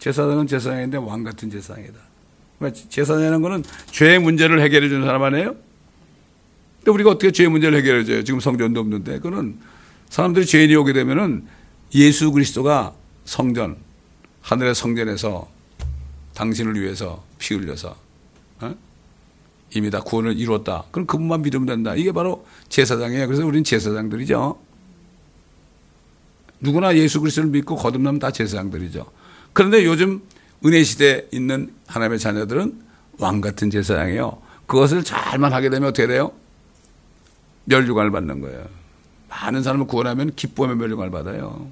제사장은 0.00 0.46
제사장인데 0.46 0.96
왕 0.98 1.22
같은 1.22 1.50
제사장이다. 1.50 1.94
그러니까 2.58 2.80
제사장이라는 2.88 3.42
거는 3.42 3.64
죄의 3.92 4.18
문제를 4.18 4.60
해결해 4.60 4.88
주는 4.88 5.06
사람 5.06 5.22
아니에요? 5.22 5.54
근데 6.78 6.90
우리가 6.90 7.10
어떻게 7.10 7.30
죄의 7.30 7.48
문제를 7.50 7.78
해결해 7.78 8.04
줘요? 8.04 8.24
지금 8.24 8.40
성전도 8.40 8.80
없는데. 8.80 9.18
그거는 9.18 9.58
사람들이 10.08 10.46
죄인이 10.46 10.74
오게 10.74 10.92
되면은 10.92 11.46
예수 11.94 12.32
그리스도가 12.32 12.94
성전, 13.24 13.76
하늘의 14.42 14.74
성전에서 14.74 15.48
당신을 16.34 16.80
위해서 16.80 17.24
피 17.38 17.54
흘려서 17.54 17.96
어? 18.60 18.74
이미 19.74 19.90
다 19.90 20.00
구원을 20.00 20.38
이루었다. 20.38 20.84
그럼 20.90 21.06
그분만 21.06 21.42
믿으면 21.42 21.66
된다. 21.66 21.94
이게 21.94 22.12
바로 22.12 22.46
제사장이에요. 22.68 23.26
그래서 23.26 23.44
우리는 23.46 23.62
제사장들이죠. 23.62 24.58
누구나 26.60 26.96
예수 26.96 27.20
그리스도를 27.20 27.50
믿고 27.50 27.76
거듭나면 27.76 28.18
다 28.18 28.30
제사장들이죠. 28.30 29.06
그런데 29.52 29.84
요즘 29.84 30.22
은혜 30.64 30.82
시대에 30.82 31.28
있는 31.32 31.72
하나님의 31.86 32.18
자녀들은 32.18 32.82
왕 33.18 33.40
같은 33.40 33.70
제사장이에요. 33.70 34.42
그것을 34.66 35.02
잘만 35.04 35.52
하게 35.52 35.70
되면 35.70 35.88
어떻게 35.88 36.06
돼요? 36.06 36.32
멸류관을 37.64 38.10
받는 38.10 38.40
거예요. 38.40 38.66
많은 39.28 39.62
사람을 39.62 39.86
구원하면 39.86 40.34
기쁨의 40.34 40.76
멸류관을 40.76 41.10
받아요. 41.10 41.70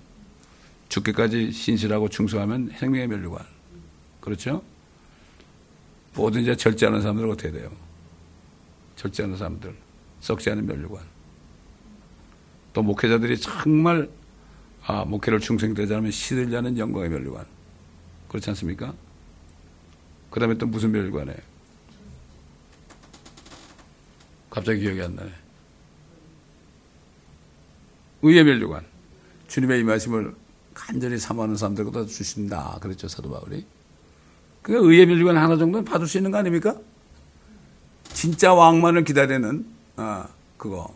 죽기까지 0.88 1.53
신실하고 1.53 2.09
충성하면 2.09 2.73
생명의 2.79 3.09
멸류관. 3.09 3.58
그렇죠? 4.20 4.62
모든 6.14 6.42
이제 6.42 6.57
절제하는 6.57 7.00
사람들은 7.00 7.31
어떻게 7.31 7.50
돼요? 7.50 7.70
절제하는 8.96 9.37
사람들. 9.37 9.74
썩지 10.20 10.50
않은 10.50 10.66
멸류관. 10.66 11.02
또 12.72 12.83
목회자들이 12.83 13.40
정말 13.40 14.11
아, 14.85 15.04
목회를 15.04 15.40
충성되지 15.40 15.92
않으면 15.92 16.11
시들지 16.11 16.57
않은 16.57 16.78
영광의 16.78 17.11
멸류관. 17.11 17.46
그렇지 18.28 18.50
않습니까? 18.50 18.94
그 20.31 20.40
다음에 20.40 20.57
또 20.59 20.66
무슨 20.66 20.92
멸관에 20.92 21.35
갑자기 24.50 24.81
기억이 24.81 25.00
안 25.02 25.14
나네. 25.14 25.31
의의 28.22 28.44
멸류관. 28.44 28.85
주님의 29.46 29.81
이 29.81 29.85
말씀을 29.85 30.35
간절히 30.74 31.18
사모하는 31.18 31.57
사람들보다 31.57 32.07
주신다. 32.07 32.78
그랬죠, 32.81 33.09
사도 33.09 33.31
바울이. 33.31 33.64
그러니까 34.62 34.88
의의 34.90 35.07
멸류관 35.07 35.37
하나 35.37 35.57
정도는 35.57 35.85
받을 35.85 36.07
수 36.07 36.18
있는 36.18 36.31
거 36.31 36.38
아닙니까? 36.38 36.77
진짜 38.12 38.53
왕만을 38.53 39.05
기다리는, 39.05 39.64
아, 39.97 40.28
그거. 40.57 40.95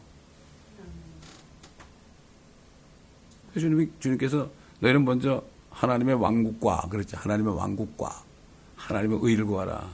주님이, 3.55 3.89
주님께서 4.01 4.51
너희는 4.81 5.05
먼저 5.05 5.43
하나님의 5.71 6.15
왕국과 6.17 6.89
그렇죠. 6.91 7.17
하나님의 7.19 7.55
왕국과 7.57 8.23
하나님의 8.77 9.19
의를 9.23 9.45
구하라. 9.47 9.89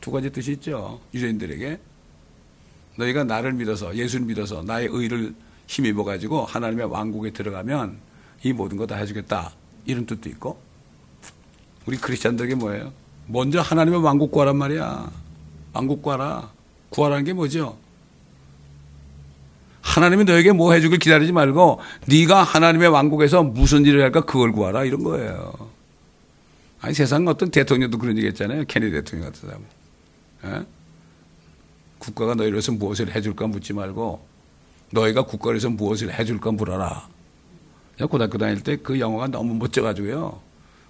두 0.00 0.10
가지 0.10 0.30
뜻이 0.30 0.52
있죠. 0.52 1.00
유대인들에게 1.14 1.80
너희가 2.96 3.24
나를 3.24 3.52
믿어서 3.54 3.94
예수를 3.96 4.26
믿어서 4.26 4.62
나의 4.62 4.88
의를 4.90 5.34
힘입어 5.66 6.04
가지고 6.04 6.44
하나님의 6.44 6.86
왕국에 6.86 7.30
들어가면 7.32 7.98
이 8.44 8.52
모든 8.52 8.76
거 8.76 8.86
다 8.86 8.96
해주겠다. 8.96 9.52
이런 9.86 10.04
뜻도 10.06 10.28
있고 10.30 10.60
우리 11.86 11.96
크리스천들에게 11.96 12.54
뭐예요? 12.56 12.92
먼저 13.30 13.60
하나님의 13.60 14.02
왕국 14.02 14.32
구하란 14.32 14.56
말이야. 14.56 15.10
왕국 15.72 16.02
구하라. 16.02 16.50
구하라는 16.90 17.24
게 17.24 17.32
뭐죠? 17.32 17.78
하나님이 19.82 20.24
너에게 20.24 20.52
뭐 20.52 20.72
해주길 20.72 20.98
기다리지 20.98 21.32
말고 21.32 21.80
네가 22.06 22.42
하나님의 22.42 22.88
왕국에서 22.88 23.42
무슨 23.42 23.84
일을 23.86 24.02
할까 24.02 24.22
그걸 24.22 24.52
구하라 24.52 24.84
이런 24.84 25.04
거예요. 25.04 25.52
아니 26.80 26.94
세상 26.94 27.26
어떤 27.28 27.50
대통령도 27.50 27.98
그런 27.98 28.16
얘기 28.16 28.26
했잖아요. 28.28 28.64
케니 28.66 28.90
대통령 28.90 29.30
같은 29.30 29.48
사람. 29.48 29.64
에? 30.60 30.66
국가가 31.98 32.34
너희를 32.34 32.54
위해서 32.54 32.72
무엇을 32.72 33.14
해줄까 33.14 33.46
묻지 33.46 33.72
말고 33.72 34.26
너희가 34.90 35.22
국가를 35.22 35.56
위해서 35.56 35.70
무엇을 35.70 36.12
해줄까 36.12 36.50
물어라. 36.50 37.08
고등학교 38.08 38.38
다닐 38.38 38.62
때 38.62 38.76
그 38.76 38.98
영어가 38.98 39.28
너무 39.28 39.54
멋져가지고요. 39.54 40.40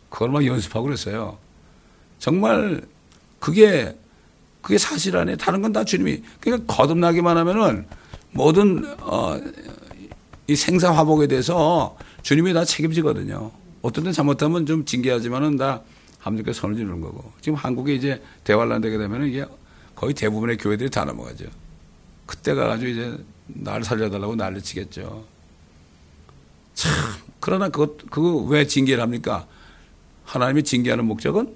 그걸 0.08 0.30
막 0.30 0.46
연습하고 0.46 0.86
그랬어요. 0.86 1.38
정말 2.20 2.82
그게 3.40 3.96
그게 4.62 4.78
사실 4.78 5.16
아니에요. 5.16 5.36
다른 5.36 5.62
건 5.62 5.72
다 5.72 5.84
주님이 5.84 6.22
그러니까 6.38 6.72
거듭나기만 6.72 7.36
하면은 7.38 7.86
모든 8.30 8.84
어, 9.00 9.40
이 10.46 10.54
생사 10.54 10.92
화복에 10.92 11.26
대해서 11.26 11.96
주님이 12.22 12.52
다 12.52 12.64
책임지거든요. 12.64 13.50
어떤 13.82 14.04
때 14.04 14.12
잘못하면 14.12 14.66
좀 14.66 14.84
징계하지만은 14.84 15.56
다 15.56 15.82
하나님께 16.18 16.52
선을 16.52 16.76
주는 16.76 17.00
거고. 17.00 17.32
지금 17.40 17.56
한국에 17.56 17.94
이제 17.94 18.22
대환란 18.44 18.82
되게 18.82 18.98
되면은 18.98 19.28
이게 19.28 19.46
거의 19.94 20.12
대부분의 20.12 20.58
교회들이 20.58 20.90
다 20.90 21.04
넘어가죠. 21.04 21.46
그때 22.26 22.54
가 22.54 22.66
가지고 22.66 22.90
이제 22.90 23.16
날 23.46 23.82
살려달라고 23.82 24.36
난리치겠죠. 24.36 25.24
참 26.74 26.92
그러나 27.40 27.68
그것 27.70 27.96
그거 28.10 28.36
왜 28.36 28.66
징계를 28.66 29.02
합니까? 29.02 29.46
하나님이 30.24 30.62
징계하는 30.62 31.06
목적은 31.06 31.54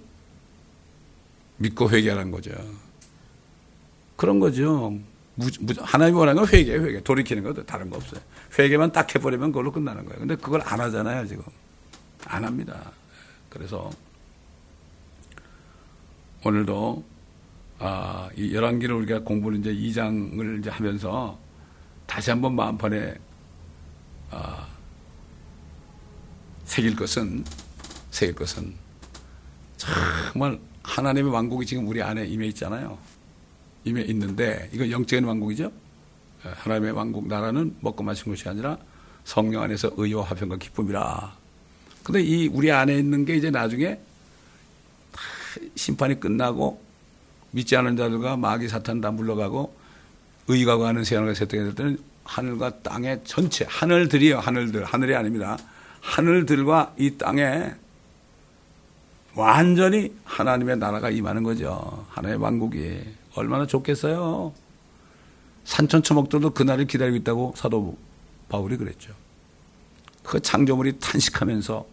믿고 1.57 1.91
회개하는 1.91 2.31
거죠. 2.31 2.53
그런 4.17 4.41
거죠. 4.41 4.99
하나님이 5.79 6.19
원하는 6.19 6.43
건 6.43 6.53
회개, 6.53 6.77
회개. 6.77 7.03
돌이키는 7.03 7.43
것도 7.43 7.67
다른 7.67 7.91
거 7.91 7.97
없어요. 7.97 8.21
회개만 8.59 8.93
딱 8.93 9.13
해버리면 9.15 9.51
그걸로 9.51 9.73
끝나는 9.73 10.05
거예요. 10.05 10.21
근데 10.21 10.37
그걸 10.37 10.61
안 10.65 10.81
하잖아요, 10.81 11.27
지금. 11.27 11.43
안 12.27 12.45
합니다. 12.45 12.93
그래서 13.51 13.91
오늘도 16.45 17.05
아, 17.79 18.29
이 18.37 18.55
열왕기를 18.55 18.95
우리가 18.95 19.21
공부를 19.21 19.59
이제 19.59 19.75
2장을 19.75 20.61
이제 20.61 20.71
하면서 20.71 21.39
다시 22.07 22.31
한번 22.31 22.55
마음판에 22.55 23.15
아, 24.31 24.67
새길 26.65 26.97
것은 26.97 27.45
새길 28.11 28.35
것은 28.37 28.75
정말 29.77 30.59
하나님의 30.85 31.33
왕국이 31.33 31.67
지금 31.67 31.89
우리 31.89 32.01
안에 32.03 32.27
임해 32.27 32.47
있잖아요. 32.49 32.97
임해 33.85 34.03
있는데 34.03 34.71
이거 34.73 34.89
영적인 34.89 35.25
왕국이죠. 35.25 35.73
예, 36.47 36.49
하나님의 36.49 36.93
왕국 36.93 37.27
나라는 37.27 37.77
먹고 37.81 38.05
마신 38.05 38.31
것이 38.31 38.49
아니라 38.49 38.79
성령 39.25 39.63
안에서 39.63 39.91
의와 39.97 40.25
화평과 40.25 40.57
기쁨이라. 40.57 41.37
근데 42.03 42.23
이 42.23 42.49
우리 42.49 42.71
안에 42.71 42.97
있는 42.97 43.25
게 43.25 43.37
이제 43.37 43.51
나중에 43.51 43.99
심판이 45.75 46.21
끝나고 46.21 46.83
믿지 47.51 47.77
않은 47.77 47.97
자들과 47.97 48.37
마귀 48.37 48.69
사탄 48.69 49.01
다 49.01 49.11
물러가고 49.11 49.75
의가 50.49 50.77
가는 50.77 51.03
세상을 51.03 51.35
세탁이 51.35 51.63
될 51.65 51.75
때는 51.75 51.99
하늘과 52.25 52.83
땅의 52.83 53.23
전체 53.25 53.65
하늘들이요 53.69 54.39
하늘들 54.39 54.85
하늘이 54.85 55.15
아닙니다. 55.15 55.57
하늘들과 56.01 56.95
이 56.99 57.17
땅에 57.17 57.73
완전히 59.35 60.15
하나님의 60.25 60.79
나라가 60.79 61.11
임하는 61.11 61.43
거죠. 61.43 62.07
하나님의 62.11 62.43
왕국이 62.43 63.01
얼마나 63.35 63.67
좋겠어요. 63.67 64.53
산천초목들도 65.65 66.51
그날을 66.51 66.87
기다리고 66.87 67.17
있다고 67.17 67.55
사도 67.57 67.97
바울이 68.49 68.77
그랬죠. 68.77 69.13
그 70.23 70.41
창조물이 70.41 70.99
탄식하면서 71.01 71.87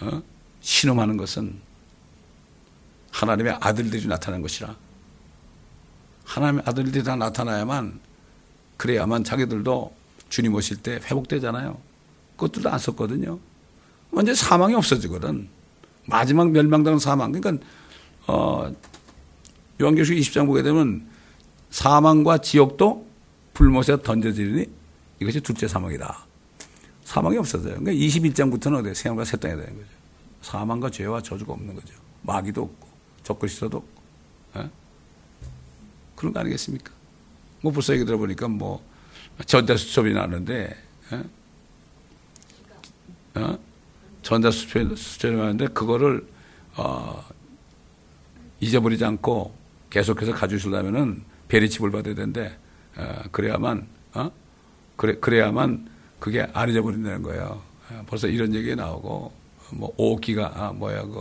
어? 0.00 0.22
신음하는 0.60 1.16
것은 1.16 1.60
하나님의 3.10 3.58
아들들이 3.60 4.06
나타난 4.06 4.42
것이라. 4.42 4.74
하나님의 6.24 6.64
아들들이 6.66 7.04
다 7.04 7.14
나타나야만 7.14 8.00
그래야만 8.76 9.22
자기들도 9.24 9.94
주님 10.30 10.54
오실 10.54 10.78
때 10.78 10.94
회복되잖아요. 11.04 11.78
그것들도 12.36 12.70
안 12.70 12.78
썼거든요. 12.78 13.38
완전 14.10 14.34
사망이 14.34 14.74
없어지거든. 14.74 15.48
마지막 16.06 16.50
멸망당한 16.50 16.98
사망. 16.98 17.32
그러니까 17.32 17.64
어 18.26 18.72
요한계시록 19.80 20.18
20장 20.20 20.46
보게 20.46 20.62
되면 20.62 21.06
사망과 21.70 22.38
지옥도 22.38 23.06
불못에 23.54 24.02
던져지니 24.02 24.66
이것이 25.20 25.40
둘째 25.40 25.66
사망이다. 25.68 26.26
사망이 27.04 27.36
없어져요. 27.36 27.78
그러니까 27.78 27.92
21장부터는 27.92 28.80
어디에 28.80 28.94
생명과 28.94 29.24
새 29.24 29.36
땅이 29.36 29.54
되는 29.56 29.74
거죠. 29.74 29.88
사망과 30.42 30.90
죄와 30.90 31.22
저주가 31.22 31.52
없는 31.52 31.74
거죠. 31.74 31.94
마귀도 32.22 32.62
없고 32.62 32.88
적그리스도도 33.22 33.76
없고. 33.78 34.60
에? 34.60 34.70
그런 36.16 36.32
거 36.32 36.40
아니겠습니까? 36.40 36.92
뭐 37.60 37.72
벌써 37.72 37.94
얘기 37.94 38.04
들어보니까 38.04 38.48
뭐 38.48 38.84
전자수첩이 39.46 40.12
나는데 40.12 40.76
에? 41.12 41.24
어? 43.40 43.58
전자수첩이 44.24 45.36
나는데 45.36 45.68
그거를 45.68 46.26
어, 46.76 47.24
잊어버리지 48.58 49.04
않고 49.04 49.54
계속해서 49.90 50.32
가주시려면은 50.32 51.22
베리칩을 51.46 51.92
받아야 51.92 52.14
되는데 52.14 52.58
어, 52.96 53.22
그래야만 53.30 53.86
어? 54.14 54.30
그래 54.96 55.14
그래야만 55.20 55.88
그게 56.18 56.44
안 56.52 56.68
잊어버린다는 56.68 57.22
거예요. 57.22 57.62
어, 57.90 58.02
벌써 58.06 58.26
이런 58.26 58.52
얘기 58.52 58.74
나오고 58.74 59.32
뭐 59.70 59.96
5기가 59.96 60.56
아, 60.56 60.72
뭐야 60.72 61.02
그 61.02 61.20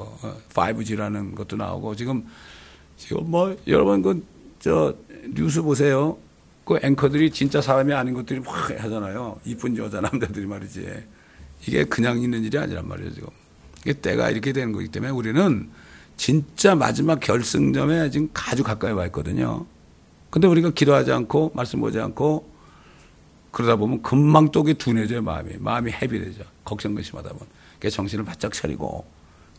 5G라는 0.54 1.34
어, 1.34 1.36
것도 1.36 1.58
나오고 1.58 1.96
지금 1.96 2.26
지금 2.98 3.30
뭐 3.30 3.56
여러분 3.68 4.02
그 4.02 4.34
저 4.64 4.96
뉴스 5.34 5.62
보세요. 5.62 6.18
그 6.64 6.80
앵커들이 6.82 7.30
진짜 7.32 7.60
사람이 7.60 7.92
아닌 7.92 8.14
것들이 8.14 8.40
막 8.40 8.70
하잖아요. 8.82 9.38
이쁜 9.44 9.76
여자 9.76 10.00
남자들이 10.00 10.46
말이지. 10.46 11.04
이게 11.68 11.84
그냥 11.84 12.22
있는 12.22 12.44
일이 12.44 12.58
아니란 12.58 12.88
말이에요 12.88 13.14
지금. 13.14 13.30
이게 13.82 13.94
때가 13.94 14.30
이렇게 14.30 14.54
되는 14.54 14.72
거기 14.72 14.88
때문에 14.88 15.12
우리는 15.12 15.70
진짜 16.18 16.76
마지막 16.76 17.20
결승점에 17.20 18.10
지금 18.10 18.30
아주 18.34 18.64
가까이 18.64 18.92
와 18.92 19.06
있거든요. 19.08 19.66
근데 20.30 20.48
우리가 20.48 20.72
기도하지 20.72 21.12
않고 21.12 21.52
말씀 21.54 21.80
보지 21.80 22.00
않고 22.00 22.52
그러다 23.52 23.76
보면 23.76 24.02
금방 24.02 24.50
또게 24.50 24.74
둔해져요, 24.74 25.22
마음이. 25.22 25.58
마음이 25.60 25.92
헤비해져. 25.92 26.44
걱정 26.66 26.96
근심하다 26.96 27.30
보면. 27.30 27.46
그래서 27.80 27.98
정신을 27.98 28.26
바짝 28.26 28.52
차리고 28.52 29.06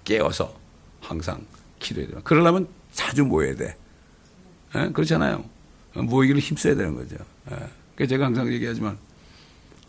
깨어서 0.04 0.52
항상 1.00 1.46
기도해야 1.78 2.10
돼요. 2.10 2.20
그러려면 2.24 2.66
자주 2.92 3.24
모여야 3.24 3.54
돼. 3.54 3.76
에? 4.74 4.80
예? 4.80 4.88
그렇잖아요. 4.90 5.44
모이기를 5.94 6.40
힘써야 6.40 6.74
되는 6.74 6.94
거죠. 6.94 7.16
에. 7.52 7.56
예. 8.00 8.06
제가 8.06 8.26
항상 8.26 8.52
얘기하지만 8.52 8.98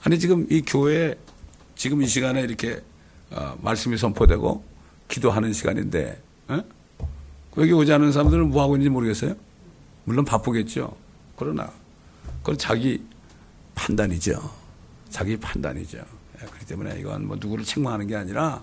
아니 0.03 0.20
지금 0.20 0.45
이 0.51 0.61
교회 0.61 1.16
지금 1.76 2.01
이 2.01 2.07
시간에 2.07 2.41
이렇게 2.41 2.82
어, 3.32 3.57
말씀이 3.61 3.97
선포되고 3.97 4.63
기도하는 5.07 5.53
시간인데 5.53 6.21
에? 6.51 6.61
여기 7.57 7.71
오지 7.71 7.91
않은 7.93 8.11
사람들은 8.11 8.49
뭐 8.49 8.63
하고 8.63 8.76
있는지 8.76 8.89
모르겠어요? 8.89 9.36
물론 10.03 10.26
바쁘겠죠. 10.26 10.95
그러나 11.38 11.71
그건 12.41 12.57
자기 12.57 13.03
판단이죠. 13.76 14.51
자기 15.09 15.38
판단이죠. 15.38 15.97
예, 15.97 16.45
그렇기 16.45 16.65
때문에 16.65 16.99
이건 16.99 17.28
뭐 17.28 17.38
누구를 17.39 17.63
책망하는 17.63 18.07
게 18.07 18.15
아니라 18.15 18.61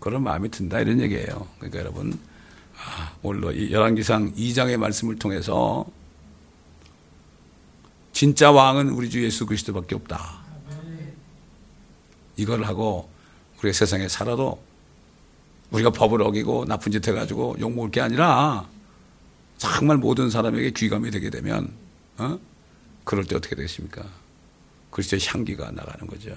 그런 0.00 0.22
마음이 0.22 0.50
든다 0.50 0.80
이런 0.80 1.00
얘기예요. 1.00 1.46
그러니까 1.58 1.80
여러분 1.80 2.18
아, 2.76 3.12
오늘도 3.22 3.52
이 3.52 3.72
열왕기상 3.72 4.34
2장의 4.34 4.76
말씀을 4.76 5.16
통해서 5.16 5.86
진짜 8.12 8.50
왕은 8.50 8.90
우리 8.90 9.08
주 9.08 9.22
예수 9.22 9.46
그리스도밖에 9.46 9.94
없다. 9.94 10.41
이걸 12.42 12.64
하고 12.64 13.08
우리가 13.60 13.72
세상에 13.72 14.08
살아도 14.08 14.60
우리가 15.70 15.90
법을 15.90 16.20
어기고 16.22 16.64
나쁜 16.66 16.90
짓 16.90 17.06
해가지고 17.06 17.56
욕먹을 17.60 17.90
게 17.92 18.00
아니라 18.00 18.66
정말 19.58 19.96
모든 19.96 20.28
사람에게 20.28 20.72
귀감이 20.72 21.12
되게 21.12 21.30
되면 21.30 21.72
어? 22.18 22.38
그럴 23.04 23.24
때 23.24 23.36
어떻게 23.36 23.54
되겠습니까? 23.54 24.02
그리스도의 24.90 25.22
향기가 25.24 25.70
나가는 25.70 26.06
거죠. 26.06 26.30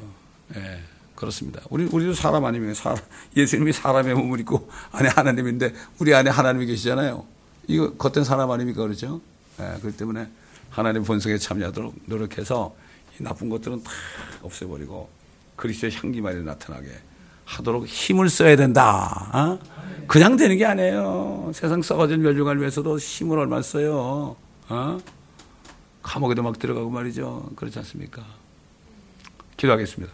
예, 0.55 0.79
그렇습니다. 1.15 1.61
우리 1.69 1.85
우리도 1.85 2.13
사람 2.13 2.45
아니면 2.45 2.75
사람, 2.75 2.97
예수님이 3.35 3.73
사람의 3.73 4.13
몸을 4.13 4.39
입고 4.41 4.69
안에 4.91 5.09
하나님인데 5.09 5.73
우리 5.99 6.13
안에 6.13 6.29
하나님이 6.29 6.67
계시잖아요. 6.67 7.25
이거 7.67 7.93
겉된 7.95 8.23
사람 8.23 8.51
아닙니까 8.51 8.83
그렇죠? 8.83 9.21
예, 9.59 9.79
그렇기 9.79 9.97
때문에 9.97 10.27
하나님 10.69 11.03
본성에 11.03 11.39
참여하도록 11.39 11.95
노력해서 12.05 12.75
이 13.19 13.23
나쁜 13.23 13.49
것들은 13.49 13.83
다 13.83 13.91
없애버리고 14.43 15.09
그리스도의 15.55 15.93
향기만 15.93 16.45
나타나게 16.45 16.89
하도록 17.45 17.85
힘을 17.85 18.29
써야 18.29 18.55
된다. 18.55 19.29
어? 19.33 19.59
그냥 20.07 20.37
되는 20.37 20.57
게 20.57 20.65
아니에요. 20.65 21.51
세상 21.53 21.81
썩어진 21.81 22.21
멸종을 22.21 22.59
위해서도 22.59 22.97
힘을 22.97 23.39
얼마 23.39 23.61
써요. 23.61 24.35
어? 24.69 24.97
감옥에도 26.01 26.43
막 26.43 26.59
들어가고 26.59 26.89
말이죠. 26.89 27.49
그렇지 27.55 27.79
않습니까? 27.79 28.23
기도하겠습니다. 29.57 30.13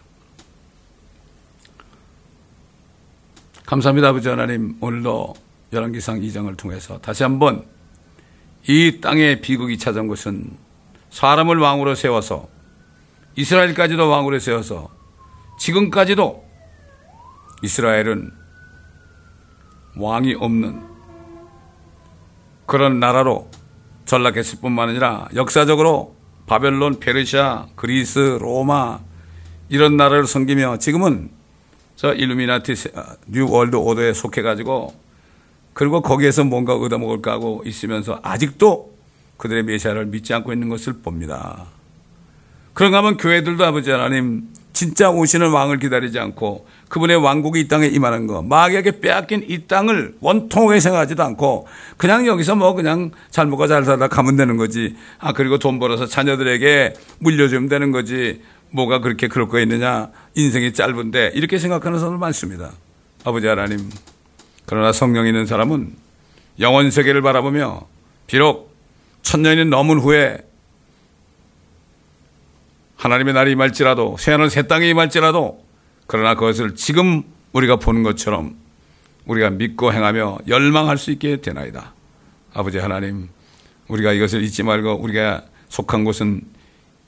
감사합니다, 3.66 4.08
아버지 4.08 4.28
하나님. 4.28 4.76
오늘도 4.80 5.34
열왕기상 5.72 6.20
2장을 6.20 6.54
통해서 6.56 6.98
다시 6.98 7.22
한번 7.22 7.64
이 8.68 9.00
땅에 9.00 9.40
비극이 9.40 9.78
찾아온 9.78 10.08
것은 10.08 10.50
사람을 11.10 11.58
왕으로 11.58 11.94
세워서 11.94 12.48
이스라엘까지도 13.36 14.08
왕으로 14.08 14.38
세워서 14.38 14.90
지금까지도 15.62 16.44
이스라엘은 17.62 18.32
왕이 19.96 20.34
없는 20.34 20.82
그런 22.66 22.98
나라로 22.98 23.48
전락했을 24.04 24.58
뿐만 24.60 24.88
아니라 24.88 25.28
역사적으로 25.36 26.16
바벨론, 26.46 26.98
페르시아, 26.98 27.66
그리스, 27.76 28.38
로마 28.40 28.98
이런 29.68 29.96
나라를 29.96 30.26
섬기며 30.26 30.78
지금은 30.78 31.30
저 31.94 32.12
일루미나티 32.12 32.74
뉴 33.28 33.48
월드 33.48 33.76
오더에 33.76 34.14
속해 34.14 34.42
가지고 34.42 34.92
그리고 35.74 36.02
거기에서 36.02 36.42
뭔가 36.42 36.74
얻어먹을까 36.74 37.30
하고 37.30 37.62
있으면서 37.64 38.18
아직도 38.24 38.98
그들의 39.36 39.62
메시아를 39.62 40.06
믿지 40.06 40.34
않고 40.34 40.52
있는 40.52 40.68
것을 40.68 40.94
봅니다. 41.02 41.66
그런가 42.74 42.98
하면 42.98 43.16
교회들도 43.16 43.64
아버지 43.64 43.92
하나님 43.92 44.48
진짜 44.72 45.10
오시는 45.10 45.50
왕을 45.50 45.78
기다리지 45.78 46.18
않고 46.18 46.66
그분의 46.88 47.16
왕국이 47.16 47.60
이 47.60 47.68
땅에 47.68 47.86
임하는 47.86 48.26
거 48.26 48.42
마귀에게 48.42 49.00
빼앗긴 49.00 49.44
이 49.48 49.66
땅을 49.66 50.14
원통하게 50.20 50.80
생각하지도 50.80 51.22
않고 51.22 51.66
그냥 51.96 52.26
여기서 52.26 52.54
뭐 52.54 52.74
그냥 52.74 53.10
잘 53.30 53.46
먹고 53.46 53.66
잘 53.66 53.84
살다 53.84 54.08
가면 54.08 54.36
되는 54.36 54.56
거지. 54.56 54.96
아 55.18 55.32
그리고 55.32 55.58
돈 55.58 55.78
벌어서 55.78 56.06
자녀들에게 56.06 56.94
물려주면 57.18 57.68
되는 57.68 57.92
거지. 57.92 58.42
뭐가 58.70 59.00
그렇게 59.00 59.28
그럴 59.28 59.48
거 59.48 59.60
있느냐? 59.60 60.08
인생이 60.34 60.72
짧은데 60.72 61.32
이렇게 61.34 61.58
생각하는 61.58 61.98
사람들 61.98 62.18
많습니다. 62.18 62.72
아버지 63.24 63.46
하나님 63.46 63.90
그러나 64.66 64.92
성령 64.92 65.26
있는 65.26 65.46
사람은 65.46 65.92
영원 66.60 66.90
세계를 66.90 67.22
바라보며 67.22 67.86
비록 68.26 68.74
천년이 69.22 69.66
넘은 69.66 69.98
후에 69.98 70.38
하나님의 73.02 73.34
날이 73.34 73.50
임할지라도 73.52 74.16
새하늘 74.16 74.48
새 74.48 74.68
땅이 74.68 74.88
임할지라도 74.90 75.64
그러나 76.06 76.36
그것을 76.36 76.76
지금 76.76 77.24
우리가 77.52 77.74
보는 77.74 78.04
것처럼 78.04 78.54
우리가 79.26 79.50
믿고 79.50 79.92
행하며 79.92 80.38
열망할 80.46 80.98
수 80.98 81.10
있게 81.10 81.40
되나이다. 81.40 81.94
아버지 82.54 82.78
하나님, 82.78 83.28
우리가 83.88 84.12
이것을 84.12 84.44
잊지 84.44 84.62
말고 84.62 85.00
우리가 85.00 85.42
속한 85.68 86.04
곳은 86.04 86.42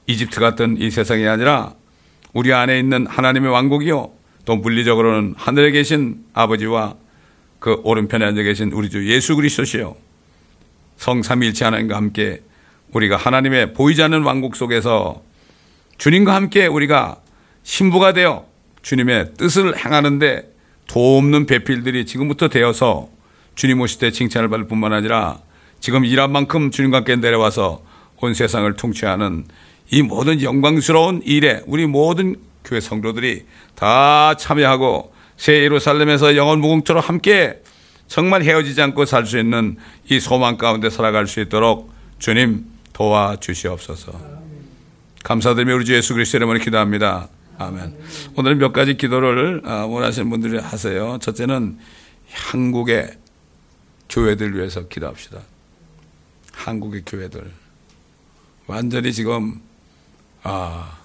이집트 0.09 0.41
같은 0.41 0.79
이 0.81 0.91
세상이 0.91 1.29
아니라 1.29 1.75
우리 2.33 2.53
안에 2.53 2.77
있는 2.77 3.07
하나님의 3.07 3.53
왕국이요. 3.53 4.11
또 4.47 4.57
물리적으로는 4.57 5.35
하늘에 5.37 5.71
계신 5.71 6.25
아버지와 6.33 6.97
그 7.61 7.81
오른편에 7.85 8.25
앉아 8.25 8.43
계신 8.43 8.73
우리 8.73 8.91
주 8.91 9.09
예수 9.09 9.37
그리스도시요. 9.37 9.95
성삼일체 10.97 11.65
하나님과 11.65 11.97
함께 11.97 12.43
우리가 12.91 13.17
하나님의 13.17 13.75
보이지 13.75 14.03
않는 14.03 14.23
왕국 14.25 14.57
속에서 14.57 15.23
주님과 15.99 16.35
함께 16.35 16.67
우리가 16.67 17.17
신부가 17.63 18.13
되어 18.13 18.47
주님의 18.83 19.35
뜻을 19.39 19.77
행하는데 19.79 20.53
도움는 20.87 21.47
배필들이 21.47 22.05
지금부터 22.05 22.49
되어서 22.49 23.09
주님 23.55 23.81
오실 23.81 23.99
때 24.01 24.11
칭찬을 24.11 24.49
받을 24.49 24.67
뿐만 24.67 24.93
아니라 24.93 25.39
지금 25.81 26.05
일한 26.05 26.33
만큼 26.33 26.71
주님과 26.71 26.99
함께 26.99 27.17
내려와서 27.17 27.83
온 28.21 28.35
세상을 28.35 28.73
통치하는 28.75 29.47
이 29.91 30.03
모든 30.03 30.43
영광스러운 30.43 31.23
일에 31.25 31.63
우리 31.67 31.87
모든 31.87 32.37
교회 32.65 32.81
성도들이 32.81 33.45
다 33.75 34.35
참여하고 34.35 35.13
새 35.37 35.63
예루살렘에서 35.63 36.37
영원 36.37 36.61
무궁처럼 36.61 37.03
함께 37.03 37.61
정말 38.07 38.43
헤어지지 38.43 38.81
않고 38.81 39.05
살 39.05 39.27
수 39.27 39.39
있는 39.39 39.77
이 40.09 40.21
소망 40.21 40.57
가운데 40.57 40.91
살아갈 40.91 41.27
수 41.27 41.41
있도록 41.41 41.93
주님 42.19 42.65
도와주시옵소서. 42.93 44.34
감사드리며 45.25 45.75
우리 45.75 45.85
주 45.87 45.95
예수 45.95 46.13
그리스도 46.15 46.37
이름으로 46.37 46.59
기도합니다. 46.59 47.29
아멘. 47.59 47.97
오늘은 48.37 48.59
몇 48.59 48.73
가지 48.73 48.97
기도를 48.97 49.63
아, 49.65 49.85
원하시는 49.87 50.29
분들이 50.29 50.59
하세요. 50.59 51.19
첫째는 51.21 51.79
한국의 52.31 53.19
교회들 54.11 54.55
위해서 54.55 54.87
기도합시다. 54.87 55.41
한국의 56.53 57.03
교회들. 57.07 57.51
완전히 58.67 59.13
지금, 59.15 59.61
아, 60.43 60.99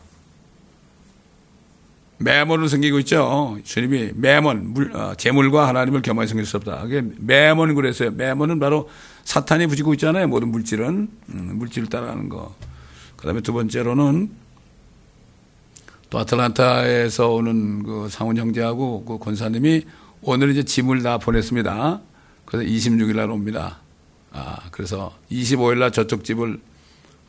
매몬을 2.17 2.67
섬기고 2.67 2.99
있죠. 2.99 3.57
주님이 3.63 4.11
매몬, 4.15 4.74
물, 4.74 4.93
어, 4.93 5.15
재물과 5.15 5.65
하나님을 5.70 6.01
겸하게 6.01 6.28
섬길 6.28 6.45
수 6.45 6.57
없다. 6.57 6.82
그게 6.82 7.01
매몬 7.17 7.74
그랬어요. 7.74 8.11
매몬은 8.11 8.59
바로 8.59 8.89
사탄이 9.24 9.67
부지고 9.67 9.93
있잖아요. 9.93 10.28
모든 10.28 10.49
물질은. 10.49 11.09
음, 11.30 11.51
물질을 11.55 11.88
따라하는 11.88 12.28
거. 12.28 12.53
그 13.20 13.26
다음에 13.26 13.41
두 13.41 13.51
번째로는 13.51 14.32
또 16.09 16.20
아틀란타에서 16.20 17.30
오는 17.32 17.84
그 17.84 18.07
상훈 18.09 18.38
형제하고 18.38 19.03
그 19.03 19.17
권사님이 19.17 19.84
오늘 20.22 20.51
이제 20.51 20.63
짐을 20.63 21.03
다 21.03 21.17
보냈습니다. 21.17 21.99
그래서 22.45 22.70
26일 22.70 23.17
날 23.17 23.30
옵니다. 23.30 23.80
아, 24.32 24.57
그래서 24.72 25.13
25일 25.30 25.80
날 25.80 25.91
저쪽 25.91 26.24
집을 26.24 26.61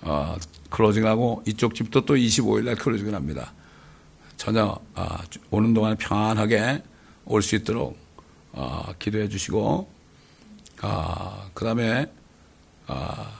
어, 0.03 0.36
클로징하고 0.70 1.43
이쪽 1.47 1.74
집도 1.74 2.07
또 2.07 2.14
25일 2.14 2.66
날 2.66 2.76
클로징을 2.76 3.12
합니다. 3.12 3.53
전혀 4.36 4.78
아, 4.95 5.18
오는 5.51 5.74
동안 5.74 5.97
평안하게 5.97 6.84
올 7.24 7.43
수 7.43 7.57
있도록 7.57 7.99
어, 8.53 8.93
기도해 9.01 9.28
주시고 9.28 9.91
아, 10.82 11.49
그다음에 11.53 12.07
아, 12.86 13.39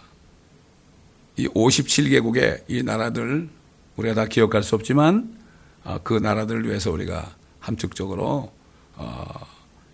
이 1.41 1.49
57개국의 1.49 2.65
이 2.69 2.83
나라들 2.83 3.49
우리가 3.97 4.15
다 4.15 4.27
기억할 4.27 4.63
수 4.63 4.75
없지만 4.75 5.39
어, 5.85 5.99
그 6.05 6.13
나라들을 6.13 6.67
위해서 6.67 6.91
우리가 6.91 7.35
함축적으로 7.61 8.53
어, 8.97 9.47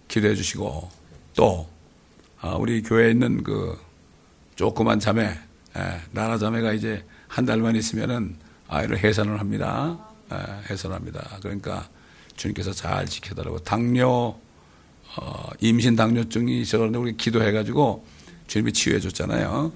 기도해 0.08 0.34
주시고 0.34 0.90
또 1.36 1.68
어, 2.42 2.56
우리 2.58 2.82
교회에 2.82 3.12
있는 3.12 3.44
그 3.44 3.78
조그만 4.56 4.98
자매 4.98 5.38
나라 6.10 6.38
자매가 6.38 6.72
이제 6.72 7.04
한 7.28 7.44
달만 7.44 7.76
있으면은 7.76 8.36
아이를 8.66 8.98
해산을 8.98 9.38
합니다. 9.38 9.98
해산합니다. 10.70 11.38
그러니까 11.42 11.86
주님께서 12.34 12.72
잘 12.72 13.04
지켜달라고 13.04 13.58
당뇨 13.58 14.38
임신 15.60 15.94
당뇨증이 15.94 16.62
있어서 16.62 16.84
우리 16.98 17.14
기도해가지고 17.18 18.06
주님이 18.46 18.72
치유해 18.72 18.98
줬잖아요. 18.98 19.70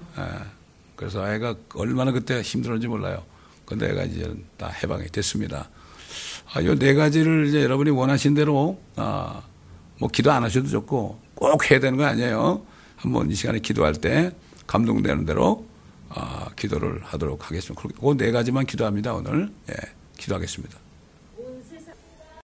그래서 1.01 1.23
아이가 1.23 1.55
얼마나 1.73 2.11
그때 2.11 2.43
힘들었는지 2.43 2.87
몰라요. 2.87 3.23
근데 3.65 3.89
애가 3.89 4.03
이제 4.03 4.31
다 4.59 4.67
해방이 4.67 5.07
됐습니다. 5.07 5.67
아, 6.53 6.63
요 6.63 6.75
네 6.75 6.93
가지를 6.93 7.47
이제 7.47 7.63
여러분이 7.63 7.89
원하신 7.89 8.35
대로, 8.35 8.79
아, 8.97 9.41
뭐 9.97 10.09
기도 10.09 10.31
안 10.31 10.43
하셔도 10.43 10.67
좋고 10.67 11.19
꼭 11.33 11.71
해야 11.71 11.79
되는 11.79 11.97
거 11.97 12.05
아니에요. 12.05 12.63
한번 12.97 13.31
이 13.31 13.33
시간에 13.33 13.57
기도할 13.57 13.95
때 13.95 14.31
감동되는 14.67 15.25
대로, 15.25 15.65
아, 16.09 16.49
기도를 16.55 17.01
하도록 17.03 17.47
하겠습니다. 17.49 17.81
그 17.81 18.13
네 18.15 18.31
가지만 18.31 18.67
기도합니다, 18.67 19.15
오늘. 19.15 19.49
예, 19.71 19.73
기도하겠습니다. 20.19 20.77